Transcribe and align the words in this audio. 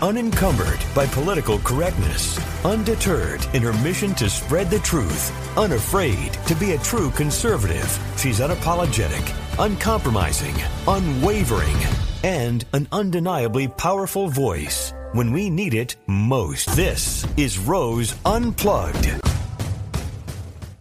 Unencumbered 0.00 0.78
by 0.94 1.06
political 1.06 1.58
correctness, 1.58 2.38
undeterred 2.64 3.44
in 3.52 3.60
her 3.64 3.72
mission 3.82 4.14
to 4.14 4.30
spread 4.30 4.70
the 4.70 4.78
truth, 4.78 5.58
unafraid 5.58 6.32
to 6.46 6.54
be 6.54 6.70
a 6.70 6.78
true 6.78 7.10
conservative, 7.10 7.98
she's 8.16 8.38
unapologetic, 8.38 9.34
uncompromising, 9.58 10.54
unwavering, 10.86 11.76
and 12.22 12.64
an 12.74 12.86
undeniably 12.92 13.66
powerful 13.66 14.28
voice 14.28 14.92
when 15.14 15.32
we 15.32 15.50
need 15.50 15.74
it 15.74 15.96
most. 16.06 16.76
This 16.76 17.26
is 17.36 17.58
Rose 17.58 18.14
Unplugged. 18.24 19.20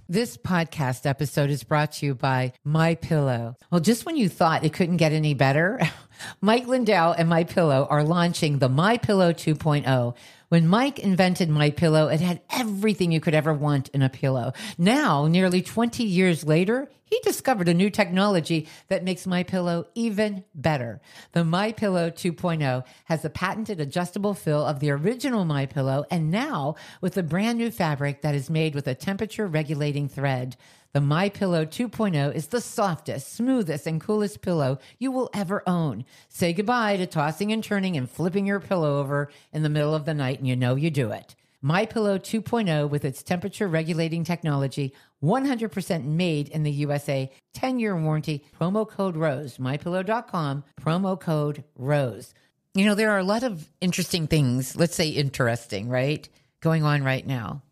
This 0.09 0.37
podcast 0.37 1.05
episode 1.05 1.49
is 1.49 1.63
brought 1.63 1.91
to 1.93 2.05
you 2.05 2.15
by 2.15 2.53
My 2.63 2.95
Pillow. 2.95 3.57
Well, 3.69 3.81
just 3.81 4.05
when 4.05 4.15
you 4.15 4.29
thought 4.29 4.63
it 4.63 4.71
couldn't 4.71 4.97
get 4.97 5.11
any 5.11 5.33
better, 5.33 5.81
Mike 6.41 6.67
Lindell 6.67 7.11
and 7.11 7.29
My 7.29 7.43
Pillow 7.43 7.87
are 7.89 8.03
launching 8.03 8.59
the 8.59 8.69
My 8.69 8.97
Pillow 8.97 9.33
2.0. 9.33 10.15
When 10.49 10.67
Mike 10.67 10.99
invented 10.99 11.49
My 11.49 11.71
Pillow, 11.71 12.07
it 12.07 12.21
had 12.21 12.41
everything 12.49 13.11
you 13.11 13.19
could 13.19 13.33
ever 13.33 13.53
want 13.53 13.89
in 13.89 14.01
a 14.01 14.09
pillow. 14.09 14.53
Now, 14.77 15.27
nearly 15.27 15.61
20 15.61 16.03
years 16.03 16.45
later, 16.45 16.89
he 17.03 17.19
discovered 17.23 17.69
a 17.69 17.73
new 17.73 17.89
technology 17.89 18.67
that 18.89 19.03
makes 19.03 19.25
My 19.25 19.43
Pillow 19.43 19.87
even 19.95 20.43
better. 20.53 21.01
The 21.31 21.43
My 21.43 21.71
Pillow 21.71 22.09
2.0 22.09 22.83
has 23.05 23.21
the 23.21 23.29
patented 23.29 23.79
adjustable 23.79 24.33
fill 24.33 24.65
of 24.65 24.79
the 24.79 24.91
original 24.91 25.45
My 25.45 25.65
Pillow 25.65 26.05
and 26.11 26.31
now 26.31 26.75
with 27.01 27.17
a 27.17 27.23
brand 27.23 27.57
new 27.57 27.71
fabric 27.71 28.21
that 28.21 28.35
is 28.35 28.49
made 28.49 28.75
with 28.75 28.87
a 28.87 28.95
temperature 28.95 29.47
regulating 29.47 30.09
thread. 30.09 30.57
The 30.93 31.01
My 31.01 31.29
Pillow 31.29 31.65
2.0 31.65 32.33
is 32.33 32.47
the 32.47 32.61
softest, 32.61 33.33
smoothest, 33.33 33.85
and 33.85 33.99
coolest 33.99 34.41
pillow 34.41 34.79
you 34.97 35.11
will 35.11 35.29
ever 35.33 35.61
own. 35.67 36.05
Say 36.29 36.53
goodbye 36.53 36.97
to 36.97 37.05
tossing 37.05 37.51
and 37.51 37.63
turning 37.63 37.97
and 37.97 38.09
flipping 38.09 38.47
your 38.47 38.59
pillow 38.59 38.97
over 38.99 39.29
in 39.51 39.63
the 39.63 39.69
middle 39.69 39.93
of 39.93 40.05
the 40.05 40.13
night, 40.13 40.39
and 40.39 40.47
you 40.47 40.55
know 40.55 40.75
you 40.75 40.89
do 40.89 41.11
it. 41.11 41.35
My 41.61 41.85
Pillow 41.85 42.17
2.0 42.17 42.89
with 42.89 43.03
its 43.03 43.21
temperature 43.21 43.67
regulating 43.67 44.23
technology, 44.23 44.93
100% 45.21 46.05
made 46.05 46.49
in 46.49 46.63
the 46.63 46.71
USA, 46.71 47.31
10-year 47.53 47.95
warranty, 47.95 48.45
promo 48.59 48.87
code 48.87 49.17
ROSE, 49.17 49.57
mypillow.com, 49.57 50.63
promo 50.81 51.19
code 51.19 51.63
ROSE. 51.75 52.33
You 52.73 52.85
know, 52.85 52.95
there 52.95 53.11
are 53.11 53.19
a 53.19 53.23
lot 53.23 53.43
of 53.43 53.69
interesting 53.81 54.27
things, 54.27 54.75
let's 54.75 54.95
say 54.95 55.09
interesting, 55.09 55.89
right? 55.89 56.29
Going 56.61 56.83
on 56.83 57.03
right 57.03 57.25
now 57.25 57.63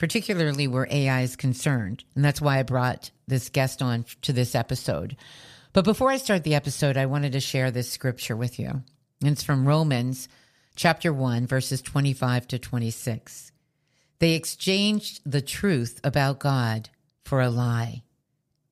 particularly 0.00 0.66
where 0.66 0.88
AI 0.90 1.20
is 1.20 1.36
concerned. 1.36 2.02
And 2.16 2.24
that's 2.24 2.40
why 2.40 2.58
I 2.58 2.62
brought 2.62 3.10
this 3.28 3.50
guest 3.50 3.82
on 3.82 4.06
to 4.22 4.32
this 4.32 4.54
episode. 4.54 5.14
But 5.74 5.84
before 5.84 6.10
I 6.10 6.16
start 6.16 6.42
the 6.42 6.54
episode, 6.54 6.96
I 6.96 7.04
wanted 7.04 7.32
to 7.32 7.40
share 7.40 7.70
this 7.70 7.90
scripture 7.90 8.34
with 8.34 8.58
you. 8.58 8.82
And 9.20 9.32
it's 9.32 9.42
from 9.42 9.68
Romans 9.68 10.26
chapter 10.74 11.12
1, 11.12 11.46
verses 11.46 11.82
25 11.82 12.48
to 12.48 12.58
26. 12.58 13.52
They 14.20 14.32
exchanged 14.32 15.20
the 15.30 15.42
truth 15.42 16.00
about 16.02 16.40
God 16.40 16.88
for 17.22 17.42
a 17.42 17.50
lie 17.50 18.02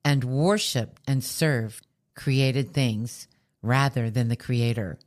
and 0.03 0.23
worshiped 0.23 0.99
and 1.07 1.23
served 1.23 1.85
created 2.15 2.73
things 2.73 3.27
rather 3.61 4.09
than 4.09 4.29
the 4.29 4.35
Creator, 4.35 4.97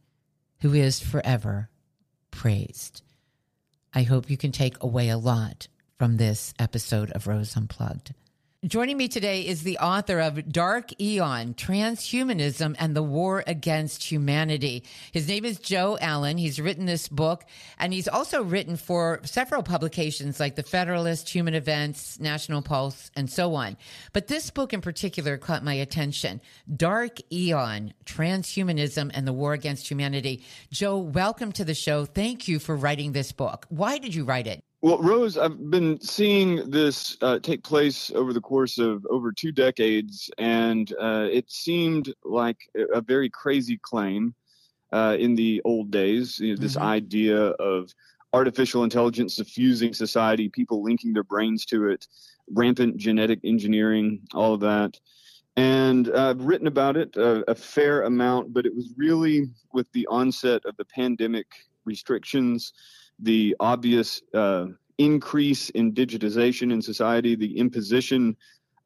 who 0.61 0.73
is 0.73 1.01
forever 1.01 1.69
praised. 2.31 3.03
I 3.93 4.05
hope 4.05 4.31
you 4.31 4.37
can 4.37 4.53
take 4.53 4.81
away 4.81 5.09
a 5.09 5.19
lot 5.19 5.67
from 6.03 6.17
this 6.17 6.53
episode 6.59 7.13
of 7.13 7.29
Rose 7.29 7.57
Unplugged. 7.57 8.13
Joining 8.67 8.97
me 8.97 9.07
today 9.07 9.43
is 9.43 9.63
the 9.63 9.79
author 9.79 10.19
of 10.19 10.51
Dark 10.51 10.91
Aeon 11.01 11.55
Transhumanism 11.55 12.75
and 12.77 12.97
the 12.97 13.05
War 13.05 13.45
Against 13.47 14.03
Humanity. 14.11 14.83
His 15.13 15.29
name 15.29 15.45
is 15.45 15.61
Joe 15.61 15.97
Allen. 16.01 16.39
He's 16.39 16.61
written 16.61 16.87
this 16.87 17.07
book 17.07 17.45
and 17.79 17.93
he's 17.93 18.09
also 18.09 18.43
written 18.43 18.77
for 18.77 19.21
several 19.23 19.63
publications 19.63 20.41
like 20.41 20.57
The 20.57 20.65
Federalist, 20.65 21.29
Human 21.29 21.55
Events, 21.55 22.19
National 22.19 22.63
Pulse, 22.63 23.13
and 23.15 23.31
so 23.31 23.55
on. 23.55 23.77
But 24.13 24.27
this 24.27 24.51
book 24.51 24.73
in 24.73 24.81
particular 24.81 25.39
caught 25.39 25.63
my 25.63 25.75
attention 25.75 26.41
Dark 26.77 27.19
Aeon 27.31 27.95
Transhumanism 28.07 29.13
and 29.15 29.25
the 29.25 29.33
War 29.33 29.53
Against 29.53 29.89
Humanity. 29.89 30.43
Joe, 30.73 30.99
welcome 30.99 31.53
to 31.53 31.65
the 31.65 31.75
show. 31.75 32.07
Thank 32.07 32.49
you 32.49 32.59
for 32.59 32.75
writing 32.75 33.13
this 33.13 33.31
book. 33.31 33.67
Why 33.69 33.99
did 33.99 34.17
you 34.17 34.25
write 34.25 34.49
it? 34.49 34.65
Well, 34.83 34.99
Rose, 34.99 35.39
I've 35.39 35.71
been 35.71 36.01
seeing 36.01 36.69
this 36.69 37.17
uh, 37.23 37.39
take 37.39 37.63
place 37.63 38.11
over 38.17 38.33
the 38.33 38.41
course 38.41 38.79
of 38.79 39.07
over 39.09 39.31
two 39.31 39.53
decades, 39.53 40.29
and 40.39 40.93
uh, 41.01 41.29
it 41.31 41.49
seemed 41.53 42.13
like 42.25 42.59
a 42.93 43.01
very 43.01 43.31
crazy 43.31 43.79
claim 43.81 44.35
uh, 44.93 45.17
in 45.21 45.37
the 45.37 45.63
old 45.65 45.93
days. 45.93 46.41
You 46.41 46.57
know, 46.57 46.61
this 46.61 46.75
mm-hmm. 46.75 46.85
idea 46.85 47.39
of 47.39 47.95
artificial 48.33 48.83
intelligence 48.83 49.37
suffusing 49.37 49.95
society, 49.95 50.49
people 50.49 50.83
linking 50.83 51.13
their 51.13 51.23
brains 51.23 51.65
to 51.67 51.87
it, 51.87 52.09
rampant 52.51 52.97
genetic 52.97 53.39
engineering, 53.45 54.23
all 54.35 54.53
of 54.53 54.61
that. 54.63 54.99
And 55.57 56.11
I've 56.13 56.43
written 56.43 56.67
about 56.67 56.97
it 56.97 57.15
a, 57.15 57.49
a 57.49 57.55
fair 57.55 58.03
amount, 58.03 58.53
but 58.53 58.67
it 58.67 58.75
was 58.75 58.93
really 58.97 59.49
with 59.73 59.87
the 59.93 60.09
onset 60.09 60.65
of 60.65 60.77
the 60.77 60.87
pandemic 60.87 61.47
restrictions 61.85 62.73
the 63.23 63.57
obvious 63.61 64.23
uh, 64.35 64.67
increase 64.99 65.71
in 65.71 65.93
digitization 65.93 66.73
in 66.73 66.83
society, 66.83 67.35
the 67.35 67.59
imposition 67.59 68.37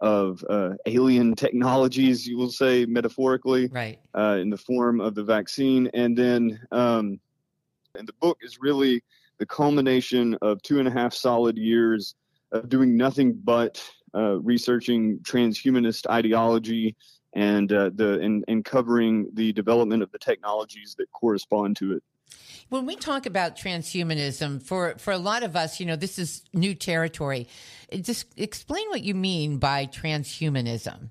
of 0.00 0.44
uh, 0.50 0.74
alien 0.86 1.34
technologies, 1.34 2.26
you 2.26 2.36
will 2.36 2.50
say 2.50 2.84
metaphorically, 2.84 3.68
right, 3.68 3.98
uh, 4.16 4.36
in 4.40 4.50
the 4.50 4.56
form 4.56 5.00
of 5.00 5.14
the 5.14 5.24
vaccine, 5.24 5.88
and 5.94 6.16
then 6.16 6.60
um, 6.70 7.18
and 7.98 8.06
the 8.06 8.12
book 8.20 8.38
is 8.42 8.58
really 8.60 9.02
the 9.38 9.46
culmination 9.46 10.36
of 10.42 10.60
two 10.62 10.78
and 10.78 10.88
a 10.88 10.90
half 10.90 11.12
solid 11.14 11.56
years 11.56 12.14
of 12.52 12.68
doing 12.68 12.96
nothing 12.96 13.32
but 13.44 13.82
uh, 14.14 14.38
researching 14.40 15.18
transhumanist 15.20 16.08
ideology 16.10 16.94
and 17.34 17.72
uh, 17.72 17.90
the 17.94 18.20
and, 18.20 18.44
and 18.48 18.64
covering 18.64 19.28
the 19.34 19.52
development 19.52 20.02
of 20.02 20.10
the 20.12 20.18
technologies 20.18 20.94
that 20.98 21.10
correspond 21.12 21.76
to 21.76 21.92
it. 21.92 22.02
When 22.68 22.84
we 22.84 22.96
talk 22.96 23.26
about 23.26 23.56
transhumanism, 23.56 24.62
for, 24.62 24.96
for 24.98 25.12
a 25.12 25.18
lot 25.18 25.44
of 25.44 25.54
us, 25.54 25.78
you 25.78 25.86
know, 25.86 25.94
this 25.96 26.18
is 26.18 26.42
new 26.52 26.74
territory. 26.74 27.46
Just 27.92 28.26
explain 28.36 28.88
what 28.88 29.02
you 29.02 29.14
mean 29.14 29.58
by 29.58 29.86
transhumanism. 29.86 31.10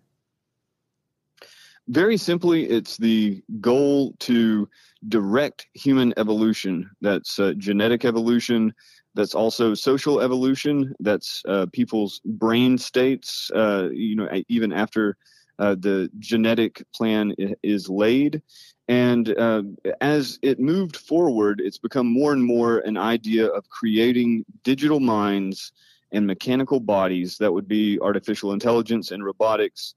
Very 1.87 2.17
simply, 2.17 2.65
it's 2.65 2.97
the 2.97 3.43
goal 3.61 4.15
to 4.19 4.67
direct 5.07 5.67
human 5.73 6.13
evolution. 6.17 6.89
That's 6.99 7.37
uh, 7.39 7.53
genetic 7.57 8.05
evolution. 8.05 8.73
That's 9.13 9.35
also 9.35 9.73
social 9.75 10.19
evolution. 10.19 10.93
That's 10.99 11.43
uh, 11.47 11.67
people's 11.71 12.21
brain 12.25 12.77
states. 12.77 13.49
Uh, 13.55 13.89
you 13.93 14.15
know, 14.15 14.27
even 14.49 14.73
after 14.73 15.15
uh, 15.59 15.75
the 15.75 16.09
genetic 16.19 16.83
plan 16.93 17.33
is 17.63 17.87
laid, 17.87 18.41
and 18.87 19.37
uh, 19.37 19.63
as 19.99 20.37
it 20.41 20.59
moved 20.59 20.97
forward, 20.97 21.61
it's 21.63 21.77
become 21.77 22.07
more 22.07 22.33
and 22.33 22.43
more 22.43 22.79
an 22.79 22.97
idea 22.97 23.47
of 23.47 23.69
creating 23.69 24.45
digital 24.63 24.99
minds 24.99 25.71
and 26.11 26.27
mechanical 26.27 26.79
bodies 26.79 27.37
that 27.39 27.51
would 27.51 27.67
be 27.67 27.99
artificial 27.99 28.53
intelligence 28.53 29.11
and 29.11 29.25
robotics, 29.25 29.95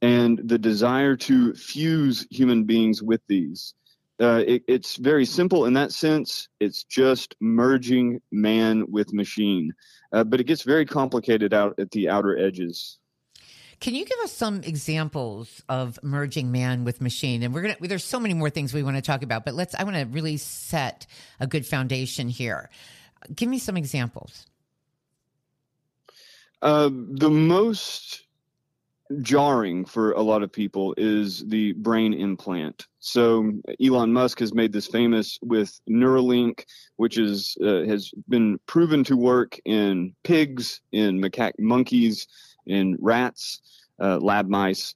and 0.00 0.40
the 0.44 0.58
desire 0.58 1.16
to 1.16 1.52
fuse 1.54 2.26
human 2.30 2.64
beings 2.64 3.02
with 3.02 3.20
these. 3.28 3.74
Uh, 4.20 4.42
it, 4.46 4.62
it's 4.68 4.96
very 4.96 5.24
simple 5.24 5.66
in 5.66 5.74
that 5.74 5.92
sense. 5.92 6.48
It's 6.60 6.84
just 6.84 7.34
merging 7.40 8.20
man 8.32 8.84
with 8.90 9.12
machine, 9.12 9.72
uh, 10.12 10.24
but 10.24 10.40
it 10.40 10.44
gets 10.44 10.62
very 10.62 10.86
complicated 10.86 11.52
out 11.52 11.78
at 11.78 11.90
the 11.90 12.08
outer 12.08 12.38
edges. 12.38 12.98
Can 13.80 13.94
you 13.94 14.04
give 14.04 14.18
us 14.22 14.32
some 14.32 14.62
examples 14.62 15.62
of 15.66 15.98
merging 16.02 16.52
man 16.52 16.84
with 16.84 17.00
machine? 17.00 17.42
And 17.42 17.54
we're 17.54 17.62
gonna 17.62 17.76
there's 17.80 18.04
so 18.04 18.20
many 18.20 18.34
more 18.34 18.50
things 18.50 18.74
we 18.74 18.82
want 18.82 18.96
to 18.96 19.02
talk 19.02 19.22
about, 19.22 19.46
but 19.46 19.54
let's 19.54 19.74
I 19.74 19.84
want 19.84 19.96
to 19.96 20.04
really 20.04 20.36
set 20.36 21.06
a 21.40 21.46
good 21.46 21.64
foundation 21.64 22.28
here. 22.28 22.68
Give 23.34 23.48
me 23.48 23.58
some 23.58 23.78
examples. 23.78 24.46
Uh, 26.60 26.90
the 26.92 27.30
most 27.30 28.24
jarring 29.22 29.84
for 29.84 30.12
a 30.12 30.22
lot 30.22 30.42
of 30.42 30.52
people 30.52 30.94
is 30.96 31.44
the 31.48 31.72
brain 31.72 32.12
implant. 32.12 32.86
So 33.00 33.50
Elon 33.82 34.12
Musk 34.12 34.38
has 34.40 34.54
made 34.54 34.72
this 34.72 34.86
famous 34.86 35.38
with 35.42 35.80
Neuralink, 35.88 36.64
which 36.96 37.16
is 37.16 37.56
uh, 37.62 37.84
has 37.84 38.12
been 38.28 38.60
proven 38.66 39.04
to 39.04 39.16
work 39.16 39.58
in 39.64 40.14
pigs, 40.22 40.82
in 40.92 41.18
macaque 41.18 41.58
monkeys, 41.58 42.28
in 42.70 42.96
rats, 43.00 43.60
uh, 44.00 44.18
lab 44.18 44.48
mice, 44.48 44.94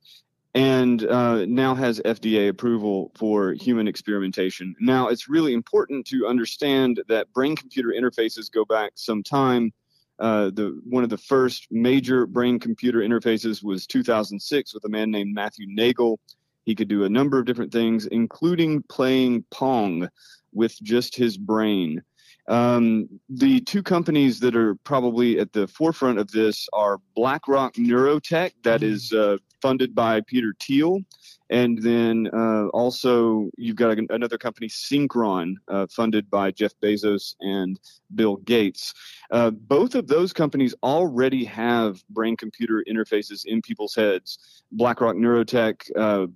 and 0.55 1.05
uh, 1.06 1.44
now 1.47 1.75
has 1.75 2.00
FDA 2.05 2.49
approval 2.49 3.11
for 3.17 3.53
human 3.55 3.88
experimentation. 3.88 4.75
Now, 4.81 5.09
it's 5.09 5.29
really 5.29 5.53
important 5.53 6.06
to 6.06 6.26
understand 6.29 7.03
that 7.09 7.32
brain 7.32 7.56
computer 7.56 7.88
interfaces 7.88 8.50
go 8.50 8.65
back 8.65 8.93
some 8.94 9.23
time. 9.23 9.73
Uh, 10.21 10.50
the 10.50 10.81
one 10.88 11.03
of 11.03 11.11
the 11.11 11.19
first 11.19 11.67
major 11.73 12.25
brain 12.25 12.61
computer 12.61 13.00
interfaces 13.00 13.65
was 13.65 13.85
2006 13.88 14.73
with 14.73 14.85
a 14.85 14.88
man 14.88 15.11
named 15.11 15.35
Matthew 15.35 15.67
Nagle. 15.69 16.20
He 16.65 16.77
could 16.77 16.88
do 16.88 17.03
a 17.03 17.09
number 17.09 17.38
of 17.38 17.47
different 17.47 17.73
things, 17.73 18.06
including 18.06 18.85
playing 18.85 19.44
Pong 19.50 20.09
with 20.53 20.81
just 20.82 21.17
his 21.17 21.37
brain. 21.37 22.00
Um, 22.46 23.08
the 23.29 23.61
two 23.61 23.82
companies 23.82 24.41
that 24.41 24.55
are 24.55 24.75
probably 24.76 25.38
at 25.38 25.52
the 25.52 25.67
forefront 25.67 26.19
of 26.19 26.31
this 26.31 26.69
are 26.73 26.99
BlackRock 27.17 27.75
Neurotech, 27.75 28.52
that 28.62 28.82
mm-hmm. 28.82 29.35
uh, 29.35 29.38
funded 29.62 29.94
by 29.94 30.20
Peter 30.20 30.55
Thiel, 30.61 31.00
and 31.49 31.81
then 31.81 32.29
uh, 32.35 32.67
also 32.69 33.49
you've 33.56 33.76
got 33.76 33.99
a, 33.99 34.06
another 34.11 34.37
company, 34.37 34.69
Synchron, 34.69 35.55
uh, 35.69 35.87
funded 35.91 36.29
by 36.29 36.50
Jeff 36.50 36.73
Bezos 36.82 37.35
and 37.41 37.81
Bill 38.14 38.37
Gates. 38.37 38.93
Uh, 39.31 39.50
both 39.50 39.94
of 39.94 40.06
those 40.06 40.32
companies 40.32 40.75
already 40.82 41.44
have 41.44 42.06
brain-computer 42.11 42.85
interfaces 42.88 43.46
in 43.46 43.62
people's 43.62 43.94
heads. 43.94 44.62
BlackRock 44.73 45.17
Neurotech 45.17 45.91
uh, 45.96 46.26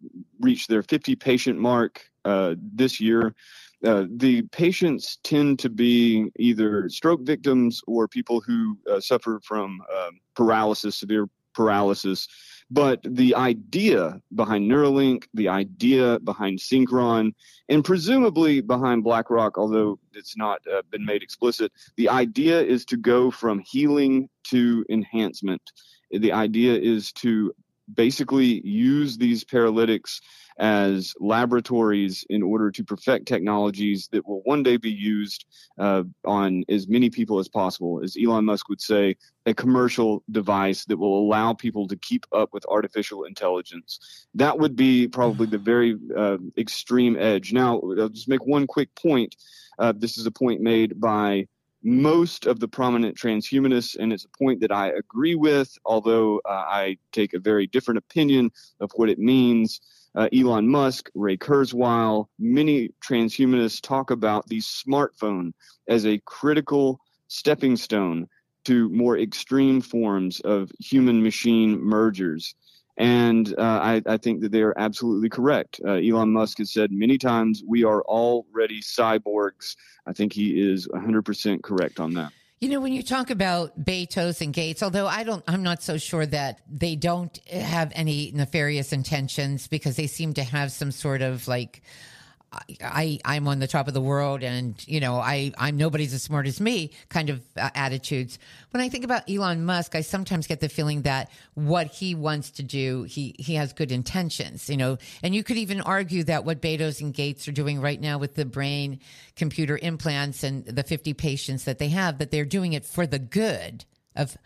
reached 0.40 0.68
their 0.68 0.82
50 0.82 1.16
patient 1.16 1.58
mark 1.58 2.10
uh, 2.24 2.54
this 2.58 3.00
year. 3.00 3.34
Uh, 3.84 4.04
the 4.16 4.42
patients 4.50 5.18
tend 5.22 5.58
to 5.60 5.68
be 5.68 6.30
either 6.38 6.88
stroke 6.88 7.22
victims 7.22 7.80
or 7.86 8.08
people 8.08 8.40
who 8.40 8.76
uh, 8.90 9.00
suffer 9.00 9.40
from 9.44 9.80
um, 9.96 10.20
paralysis, 10.34 10.96
severe 10.96 11.28
paralysis. 11.54 12.28
But 12.70 13.00
the 13.02 13.34
idea 13.34 14.20
behind 14.34 14.70
Neuralink, 14.70 15.24
the 15.32 15.48
idea 15.48 16.18
behind 16.20 16.58
Synchron, 16.58 17.32
and 17.68 17.84
presumably 17.84 18.60
behind 18.60 19.04
BlackRock, 19.04 19.56
although 19.56 19.98
it's 20.12 20.36
not 20.36 20.60
uh, 20.72 20.82
been 20.90 21.04
made 21.04 21.22
explicit, 21.22 21.72
the 21.96 22.08
idea 22.08 22.60
is 22.60 22.84
to 22.86 22.96
go 22.96 23.30
from 23.30 23.60
healing 23.60 24.28
to 24.44 24.84
enhancement. 24.90 25.62
The 26.10 26.32
idea 26.32 26.74
is 26.74 27.12
to 27.12 27.54
basically 27.94 28.60
use 28.66 29.16
these 29.16 29.44
paralytics 29.44 30.20
as 30.58 31.14
laboratories 31.20 32.24
in 32.28 32.42
order 32.42 32.70
to 32.70 32.82
perfect 32.82 33.26
technologies 33.26 34.08
that 34.10 34.26
will 34.26 34.40
one 34.42 34.62
day 34.62 34.76
be 34.76 34.90
used 34.90 35.44
uh, 35.78 36.02
on 36.24 36.64
as 36.68 36.88
many 36.88 37.10
people 37.10 37.38
as 37.38 37.48
possible. 37.48 38.00
As 38.02 38.16
Elon 38.20 38.44
Musk 38.44 38.68
would 38.68 38.80
say, 38.80 39.16
a 39.46 39.54
commercial 39.54 40.24
device 40.30 40.84
that 40.86 40.96
will 40.96 41.20
allow 41.20 41.52
people 41.54 41.86
to 41.88 41.96
keep 41.96 42.26
up 42.32 42.52
with 42.52 42.66
artificial 42.68 43.24
intelligence. 43.24 44.26
That 44.34 44.58
would 44.58 44.74
be 44.74 45.06
probably 45.06 45.46
the 45.46 45.58
very 45.58 45.96
uh, 46.16 46.38
extreme 46.56 47.16
edge. 47.16 47.52
Now, 47.52 47.80
I'll 47.98 48.08
just 48.08 48.28
make 48.28 48.44
one 48.44 48.66
quick 48.66 48.94
point. 48.96 49.36
Uh, 49.78 49.92
this 49.96 50.18
is 50.18 50.26
a 50.26 50.32
point 50.32 50.60
made 50.60 51.00
by 51.00 51.46
most 51.82 52.46
of 52.46 52.60
the 52.60 52.68
prominent 52.68 53.16
transhumanists, 53.16 53.96
and 53.96 54.12
it's 54.12 54.24
a 54.24 54.38
point 54.38 54.60
that 54.60 54.72
I 54.72 54.88
agree 54.88 55.34
with, 55.34 55.76
although 55.84 56.40
uh, 56.44 56.64
I 56.66 56.98
take 57.12 57.34
a 57.34 57.38
very 57.38 57.66
different 57.66 57.98
opinion 57.98 58.50
of 58.80 58.90
what 58.96 59.08
it 59.08 59.18
means 59.18 59.80
uh, 60.14 60.28
Elon 60.32 60.68
Musk, 60.68 61.10
Ray 61.14 61.36
Kurzweil, 61.36 62.26
many 62.38 62.90
transhumanists 63.00 63.80
talk 63.80 64.10
about 64.10 64.46
the 64.48 64.58
smartphone 64.58 65.52
as 65.86 66.06
a 66.06 66.18
critical 66.24 67.00
stepping 67.28 67.76
stone 67.76 68.26
to 68.64 68.88
more 68.88 69.18
extreme 69.18 69.80
forms 69.80 70.40
of 70.40 70.72
human 70.80 71.22
machine 71.22 71.80
mergers. 71.80 72.54
And 72.98 73.54
uh, 73.56 73.62
I, 73.62 74.02
I, 74.06 74.16
think 74.16 74.40
that 74.40 74.50
they 74.50 74.60
are 74.60 74.74
absolutely 74.76 75.28
correct. 75.28 75.80
Uh, 75.86 75.92
Elon 75.92 76.32
Musk 76.32 76.58
has 76.58 76.72
said 76.72 76.90
many 76.90 77.16
times, 77.16 77.62
we 77.64 77.84
are 77.84 78.02
already 78.02 78.80
cyborgs. 78.80 79.76
I 80.04 80.12
think 80.12 80.32
he 80.32 80.60
is 80.60 80.88
100% 80.88 81.62
correct 81.62 82.00
on 82.00 82.14
that. 82.14 82.32
You 82.60 82.68
know, 82.70 82.80
when 82.80 82.92
you 82.92 83.04
talk 83.04 83.30
about 83.30 83.84
Bezos 83.84 84.40
and 84.40 84.52
Gates, 84.52 84.82
although 84.82 85.06
I 85.06 85.22
don't, 85.22 85.44
I'm 85.46 85.62
not 85.62 85.80
so 85.80 85.96
sure 85.96 86.26
that 86.26 86.60
they 86.68 86.96
don't 86.96 87.38
have 87.46 87.92
any 87.94 88.32
nefarious 88.34 88.92
intentions 88.92 89.68
because 89.68 89.94
they 89.94 90.08
seem 90.08 90.34
to 90.34 90.42
have 90.42 90.72
some 90.72 90.90
sort 90.90 91.22
of 91.22 91.46
like 91.46 91.82
I 92.52 93.18
I'm 93.24 93.46
on 93.46 93.58
the 93.58 93.66
top 93.66 93.88
of 93.88 93.94
the 93.94 94.00
world 94.00 94.42
and 94.42 94.74
you 94.88 95.00
know 95.00 95.16
I 95.16 95.52
I'm 95.58 95.76
nobody's 95.76 96.14
as 96.14 96.22
smart 96.22 96.46
as 96.46 96.60
me 96.60 96.92
kind 97.10 97.28
of 97.28 97.42
uh, 97.56 97.70
attitudes. 97.74 98.38
When 98.70 98.82
I 98.82 98.88
think 98.88 99.04
about 99.04 99.28
Elon 99.28 99.64
Musk, 99.64 99.94
I 99.94 100.00
sometimes 100.00 100.46
get 100.46 100.60
the 100.60 100.68
feeling 100.68 101.02
that 101.02 101.30
what 101.54 101.88
he 101.88 102.14
wants 102.14 102.50
to 102.52 102.62
do, 102.62 103.02
he 103.02 103.34
he 103.38 103.54
has 103.56 103.72
good 103.74 103.92
intentions, 103.92 104.70
you 104.70 104.78
know. 104.78 104.96
And 105.22 105.34
you 105.34 105.44
could 105.44 105.58
even 105.58 105.82
argue 105.82 106.24
that 106.24 106.44
what 106.44 106.62
Bezos 106.62 107.02
and 107.02 107.12
Gates 107.12 107.46
are 107.48 107.52
doing 107.52 107.80
right 107.80 108.00
now 108.00 108.16
with 108.16 108.34
the 108.34 108.46
brain 108.46 109.00
computer 109.36 109.78
implants 109.80 110.42
and 110.42 110.64
the 110.64 110.82
50 110.82 111.12
patients 111.14 111.64
that 111.64 111.78
they 111.78 111.88
have 111.88 112.18
that 112.18 112.30
they're 112.30 112.44
doing 112.46 112.72
it 112.72 112.86
for 112.86 113.06
the 113.06 113.18
good 113.18 113.84
of 114.16 114.36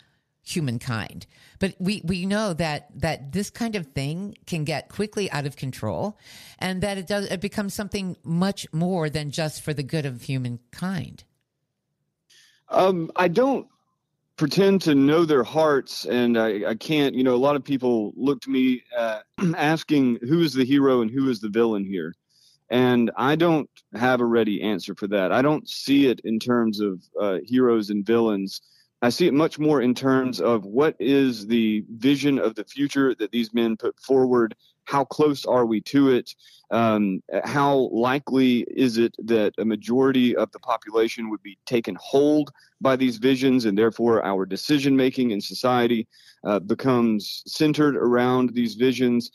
humankind. 0.42 1.26
But 1.58 1.74
we, 1.78 2.02
we 2.04 2.26
know 2.26 2.52
that, 2.54 2.88
that 3.00 3.32
this 3.32 3.50
kind 3.50 3.76
of 3.76 3.86
thing 3.88 4.36
can 4.46 4.64
get 4.64 4.88
quickly 4.88 5.30
out 5.30 5.46
of 5.46 5.56
control 5.56 6.18
and 6.58 6.82
that 6.82 6.98
it 6.98 7.06
does, 7.06 7.26
it 7.30 7.40
becomes 7.40 7.74
something 7.74 8.16
much 8.24 8.66
more 8.72 9.08
than 9.08 9.30
just 9.30 9.62
for 9.62 9.72
the 9.72 9.82
good 9.82 10.04
of 10.04 10.22
humankind. 10.22 11.24
Um, 12.68 13.10
I 13.16 13.28
don't 13.28 13.66
pretend 14.36 14.82
to 14.82 14.94
know 14.94 15.24
their 15.24 15.44
hearts 15.44 16.04
and 16.06 16.36
I, 16.36 16.70
I 16.70 16.74
can't, 16.74 17.14
you 17.14 17.22
know, 17.22 17.34
a 17.34 17.36
lot 17.36 17.54
of 17.54 17.62
people 17.62 18.12
look 18.16 18.40
to 18.42 18.50
me 18.50 18.82
uh, 18.96 19.20
asking 19.56 20.18
who 20.22 20.40
is 20.40 20.54
the 20.54 20.64
hero 20.64 21.02
and 21.02 21.10
who 21.10 21.30
is 21.30 21.40
the 21.40 21.48
villain 21.48 21.84
here. 21.84 22.14
And 22.70 23.10
I 23.16 23.36
don't 23.36 23.68
have 23.94 24.20
a 24.20 24.24
ready 24.24 24.62
answer 24.62 24.94
for 24.94 25.06
that. 25.08 25.30
I 25.30 25.42
don't 25.42 25.68
see 25.68 26.06
it 26.06 26.20
in 26.24 26.38
terms 26.38 26.80
of 26.80 27.02
uh, 27.20 27.38
heroes 27.44 27.90
and 27.90 28.04
villains 28.04 28.62
I 29.02 29.08
see 29.08 29.26
it 29.26 29.34
much 29.34 29.58
more 29.58 29.82
in 29.82 29.94
terms 29.94 30.40
of 30.40 30.64
what 30.64 30.94
is 31.00 31.48
the 31.48 31.84
vision 31.96 32.38
of 32.38 32.54
the 32.54 32.64
future 32.64 33.16
that 33.16 33.32
these 33.32 33.52
men 33.52 33.76
put 33.76 33.98
forward. 33.98 34.54
How 34.84 35.04
close 35.04 35.44
are 35.44 35.66
we 35.66 35.80
to 35.82 36.10
it? 36.10 36.32
Um, 36.70 37.20
how 37.44 37.90
likely 37.92 38.60
is 38.68 38.98
it 38.98 39.14
that 39.24 39.54
a 39.58 39.64
majority 39.64 40.36
of 40.36 40.52
the 40.52 40.60
population 40.60 41.30
would 41.30 41.42
be 41.42 41.58
taken 41.66 41.96
hold 42.00 42.52
by 42.80 42.94
these 42.94 43.16
visions, 43.16 43.64
and 43.64 43.76
therefore 43.76 44.24
our 44.24 44.46
decision 44.46 44.96
making 44.96 45.32
in 45.32 45.40
society 45.40 46.06
uh, 46.44 46.60
becomes 46.60 47.42
centered 47.46 47.96
around 47.96 48.50
these 48.54 48.76
visions? 48.76 49.32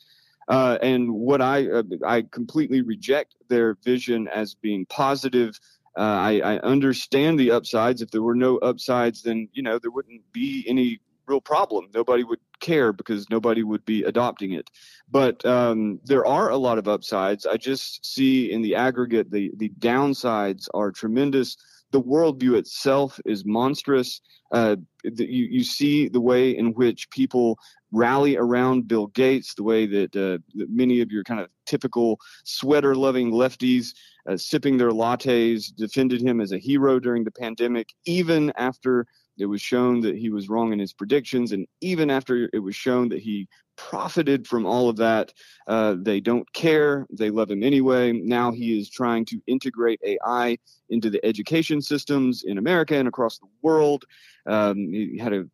Uh, 0.48 0.78
and 0.82 1.12
what 1.12 1.42
I 1.42 1.68
uh, 1.70 1.84
I 2.06 2.22
completely 2.32 2.82
reject 2.82 3.36
their 3.50 3.76
vision 3.84 4.30
as 4.30 4.56
being 4.56 4.86
positive 4.86 5.60
uh, 5.98 6.02
I, 6.02 6.40
I, 6.40 6.60
understand 6.60 7.40
the 7.40 7.52
upsides. 7.52 8.02
If 8.02 8.12
there 8.12 8.22
were 8.22 8.36
no 8.36 8.58
upsides, 8.58 9.24
then 9.24 9.50
you 9.54 9.64
know 9.64 9.80
there 9.80 9.92
wouldn't 9.92 10.22
be 10.32 10.64
any 10.68 11.00
real 11.26 11.42
problem. 11.42 11.90
Nobody 11.94 12.24
would 12.24 12.40
care 12.60 12.94
because 12.94 13.30
nobody 13.30 13.64
would 13.64 13.84
be 13.86 14.04
adopting 14.04 14.54
it. 14.54 14.70
But 15.10 15.46
um, 15.46 16.00
there 16.06 16.26
are 16.26 16.50
a 16.50 16.58
lot 16.58 16.78
of 16.78 16.88
upsides. 16.88 17.46
I 17.46 17.58
just 17.58 18.06
see 18.06 18.52
in 18.52 18.62
the 18.62 18.76
aggregate 18.76 19.32
the 19.32 19.52
the 19.58 19.70
downsides 19.80 20.68
are 20.74 20.92
tremendous. 20.92 21.58
The 21.92 22.02
worldview 22.02 22.58
itself 22.58 23.20
is 23.26 23.46
monstrous. 23.46 24.22
Uh, 24.52 24.76
you 25.04 25.46
you 25.50 25.64
see 25.64 26.10
the 26.10 26.22
way 26.22 26.56
in 26.56 26.74
which 26.74 27.10
people 27.10 27.58
rally 27.92 28.38
around 28.38 28.88
Bill 28.88 29.08
Gates, 29.08 29.54
the 29.54 29.64
way 29.64 29.86
that, 29.86 30.16
uh, 30.16 30.44
that 30.56 30.70
many 30.70 31.02
of 31.02 31.12
your 31.12 31.24
kind 31.24 31.40
of 31.40 31.48
typical 31.66 32.20
sweater 32.44 32.96
loving 32.96 33.32
lefties 33.32 33.94
uh, 34.28 34.38
sipping 34.38 34.78
their 34.78 34.92
lattes 34.92 35.74
defended 35.76 36.22
him 36.22 36.42
as 36.42 36.52
a 36.52 36.58
hero 36.58 37.00
during 37.00 37.24
the 37.24 37.32
pandemic, 37.32 37.90
even 38.06 38.52
after 38.58 39.06
it 39.38 39.46
was 39.46 39.62
shown 39.62 40.02
that 40.02 40.16
he 40.16 40.30
was 40.30 40.50
wrong 40.50 40.74
in 40.74 40.80
his 40.80 40.94
predictions, 40.94 41.52
and 41.52 41.68
even 41.82 42.10
after 42.10 42.50
it 42.54 42.60
was 42.60 42.76
shown 42.76 43.10
that 43.10 43.20
he 43.20 43.48
profited 43.78 44.48
from 44.48 44.66
all 44.66 44.90
of 44.90 44.98
that. 44.98 45.32
Uh, 45.68 45.96
they 46.00 46.20
don't 46.20 46.52
care. 46.54 47.06
They 47.12 47.30
love 47.30 47.50
him 47.50 47.64
anyway. 47.64 48.12
Now 48.12 48.52
he 48.52 48.78
is 48.78 48.90
trying 48.90 49.26
to 49.26 49.40
integrate 49.48 50.02
AI 50.04 50.58
into 50.90 51.10
the 51.10 51.24
education 51.24 51.82
systems 51.82 52.44
in 52.44 52.58
America 52.58 52.96
and 52.96 53.08
across 53.08 53.38
the 53.38 53.48
world. 53.62 54.04
Um, 54.48 54.92
he 54.92 55.18
had 55.20 55.34
a 55.34 55.46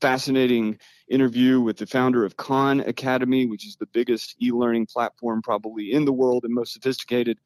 fascinating 0.00 0.78
interview 1.08 1.60
with 1.60 1.76
the 1.76 1.86
founder 1.86 2.24
of 2.24 2.36
Khan 2.36 2.80
Academy, 2.80 3.46
which 3.46 3.66
is 3.66 3.76
the 3.76 3.86
biggest 3.86 4.36
e 4.42 4.50
learning 4.50 4.86
platform 4.86 5.42
probably 5.42 5.92
in 5.92 6.04
the 6.04 6.12
world 6.12 6.44
and 6.44 6.54
most 6.54 6.72
sophisticated. 6.72 7.38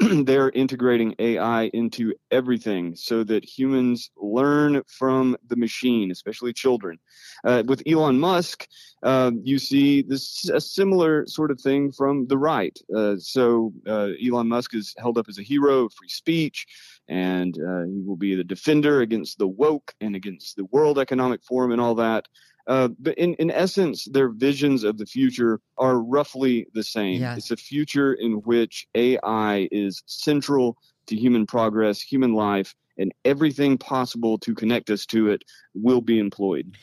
They're 0.24 0.50
integrating 0.50 1.14
AI 1.18 1.64
into 1.74 2.14
everything 2.30 2.96
so 2.96 3.24
that 3.24 3.44
humans 3.44 4.10
learn 4.16 4.82
from 4.86 5.36
the 5.48 5.56
machine, 5.56 6.10
especially 6.10 6.52
children. 6.52 6.98
Uh, 7.44 7.62
with 7.66 7.82
Elon 7.86 8.18
Musk, 8.18 8.66
uh, 9.02 9.30
you 9.42 9.58
see 9.58 10.02
this 10.02 10.48
a 10.48 10.60
similar 10.60 11.26
sort 11.26 11.50
of 11.50 11.60
thing 11.60 11.92
from 11.92 12.26
the 12.26 12.38
right. 12.38 12.76
Uh, 12.94 13.16
so 13.18 13.72
uh, 13.86 14.08
Elon 14.24 14.48
Musk 14.48 14.74
is 14.74 14.94
held 14.98 15.18
up 15.18 15.28
as 15.28 15.38
a 15.38 15.42
hero 15.42 15.86
of 15.86 15.92
free 15.94 16.08
speech 16.08 16.66
and 17.08 17.58
uh, 17.58 17.82
he 17.84 18.00
will 18.00 18.16
be 18.16 18.34
the 18.34 18.44
defender 18.44 19.00
against 19.00 19.38
the 19.38 19.46
woke 19.46 19.94
and 20.00 20.14
against 20.16 20.56
the 20.56 20.64
World 20.66 20.98
Economic 20.98 21.42
Forum 21.42 21.72
and 21.72 21.80
all 21.80 21.94
that. 21.96 22.26
Uh, 22.66 22.88
but 22.98 23.16
in, 23.18 23.34
in 23.34 23.50
essence, 23.50 24.06
their 24.10 24.28
visions 24.28 24.84
of 24.84 24.98
the 24.98 25.06
future 25.06 25.60
are 25.78 25.98
roughly 25.98 26.66
the 26.74 26.82
same. 26.82 27.22
It's 27.22 27.50
a 27.50 27.56
future 27.56 28.14
in 28.14 28.34
which 28.44 28.86
AI 28.94 29.68
is 29.72 30.02
central 30.06 30.76
to 31.06 31.16
human 31.16 31.46
progress, 31.46 32.00
human 32.00 32.34
life, 32.34 32.74
and 32.98 33.12
everything 33.24 33.78
possible 33.78 34.38
to 34.38 34.54
connect 34.54 34.90
us 34.90 35.06
to 35.06 35.28
it 35.28 35.42
will 35.74 36.00
be 36.00 36.18
employed. 36.18 36.76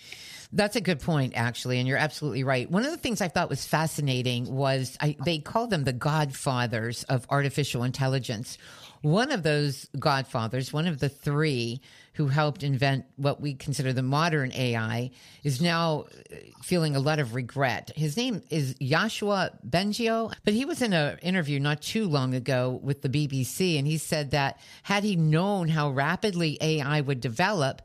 That's 0.51 0.75
a 0.75 0.81
good 0.81 0.99
point, 0.99 1.33
actually, 1.35 1.77
and 1.77 1.87
you're 1.87 1.97
absolutely 1.97 2.43
right. 2.43 2.69
One 2.69 2.83
of 2.83 2.89
the 2.89 2.97
things 2.97 3.21
I 3.21 3.27
thought 3.27 3.49
was 3.49 3.65
fascinating 3.65 4.51
was 4.51 4.97
I, 4.99 5.15
they 5.23 5.37
call 5.37 5.67
them 5.67 5.83
the 5.83 5.93
godfathers 5.93 7.03
of 7.03 7.27
artificial 7.29 7.83
intelligence. 7.83 8.57
One 9.01 9.31
of 9.31 9.43
those 9.43 9.87
godfathers, 9.97 10.73
one 10.73 10.85
of 10.85 10.99
the 10.99 11.07
three 11.07 11.81
who 12.13 12.27
helped 12.27 12.63
invent 12.63 13.05
what 13.15 13.39
we 13.39 13.53
consider 13.53 13.93
the 13.93 14.03
modern 14.03 14.51
AI, 14.51 15.11
is 15.43 15.61
now 15.61 16.05
uh, 16.31 16.35
feeling 16.61 16.97
a 16.97 16.99
lot 16.99 17.19
of 17.19 17.33
regret. 17.33 17.91
His 17.95 18.17
name 18.17 18.41
is 18.49 18.75
Yoshua 18.75 19.51
Bengio, 19.65 20.33
but 20.43 20.53
he 20.53 20.65
was 20.65 20.81
in 20.81 20.91
an 20.91 21.17
interview 21.19 21.61
not 21.61 21.81
too 21.81 22.09
long 22.09 22.33
ago 22.33 22.77
with 22.83 23.01
the 23.01 23.09
BBC, 23.09 23.79
and 23.79 23.87
he 23.87 23.97
said 23.97 24.31
that 24.31 24.59
had 24.83 25.05
he 25.05 25.15
known 25.15 25.69
how 25.69 25.91
rapidly 25.91 26.57
AI 26.59 26.99
would 26.99 27.21
develop, 27.21 27.81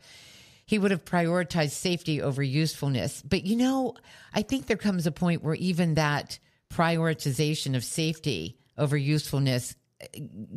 he 0.66 0.80
would 0.80 0.90
have 0.90 1.04
prioritized 1.04 1.73
safety 1.73 2.21
over 2.21 2.42
usefulness. 2.42 3.23
But 3.23 3.44
you 3.44 3.54
know, 3.54 3.94
I 4.33 4.42
think 4.42 4.66
there 4.66 4.76
comes 4.76 5.06
a 5.06 5.12
point 5.12 5.44
where 5.44 5.54
even 5.54 5.94
that 5.94 6.40
prioritization 6.73 7.76
of 7.76 7.85
safety 7.85 8.59
over 8.76 8.97
usefulness 8.97 9.76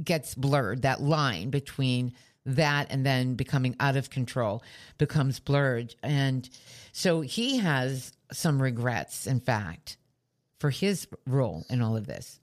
gets 0.03 0.35
blurred. 0.35 0.81
That 0.81 1.01
line 1.01 1.49
between 1.49 2.13
that 2.45 2.87
and 2.89 3.05
then 3.05 3.35
becoming 3.35 3.75
out 3.79 3.97
of 3.97 4.09
control 4.09 4.63
becomes 4.97 5.39
blurred. 5.39 5.95
And 6.01 6.49
so 6.93 7.21
he 7.21 7.57
has 7.57 8.13
some 8.31 8.61
regrets, 8.61 9.27
in 9.27 9.39
fact, 9.39 9.97
for 10.59 10.69
his 10.69 11.07
role 11.27 11.65
in 11.69 11.81
all 11.81 11.95
of 11.95 12.07
this. 12.07 12.39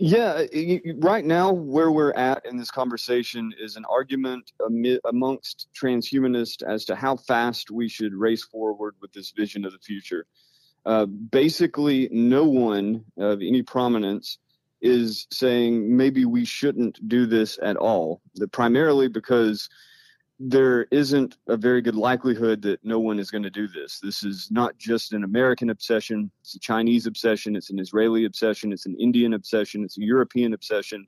Yeah, 0.00 0.44
right 0.98 1.24
now, 1.24 1.50
where 1.50 1.90
we're 1.90 2.12
at 2.12 2.46
in 2.46 2.56
this 2.56 2.70
conversation 2.70 3.52
is 3.58 3.74
an 3.74 3.84
argument 3.90 4.52
amongst 5.04 5.66
transhumanists 5.74 6.62
as 6.62 6.84
to 6.84 6.94
how 6.94 7.16
fast 7.16 7.72
we 7.72 7.88
should 7.88 8.14
race 8.14 8.44
forward 8.44 8.94
with 9.00 9.12
this 9.12 9.32
vision 9.32 9.64
of 9.64 9.72
the 9.72 9.78
future. 9.80 10.24
Uh, 10.86 11.04
basically, 11.04 12.08
no 12.12 12.44
one 12.44 13.04
of 13.18 13.42
any 13.42 13.60
prominence 13.60 14.38
is 14.80 15.26
saying 15.30 15.96
maybe 15.96 16.24
we 16.24 16.44
shouldn't 16.44 17.06
do 17.08 17.26
this 17.26 17.58
at 17.62 17.76
all. 17.76 18.20
The, 18.34 18.48
primarily 18.48 19.08
because 19.08 19.68
there 20.40 20.86
isn't 20.92 21.36
a 21.48 21.56
very 21.56 21.82
good 21.82 21.96
likelihood 21.96 22.62
that 22.62 22.84
no 22.84 23.00
one 23.00 23.18
is 23.18 23.30
going 23.30 23.42
to 23.42 23.50
do 23.50 23.66
this. 23.66 23.98
This 24.00 24.22
is 24.22 24.48
not 24.52 24.78
just 24.78 25.12
an 25.12 25.24
American 25.24 25.70
obsession, 25.70 26.30
it's 26.40 26.54
a 26.54 26.60
Chinese 26.60 27.06
obsession, 27.06 27.56
it's 27.56 27.70
an 27.70 27.80
Israeli 27.80 28.24
obsession, 28.24 28.72
it's 28.72 28.86
an 28.86 28.96
Indian 29.00 29.34
obsession, 29.34 29.82
it's 29.82 29.98
a 29.98 30.02
European 30.04 30.52
obsession. 30.52 31.06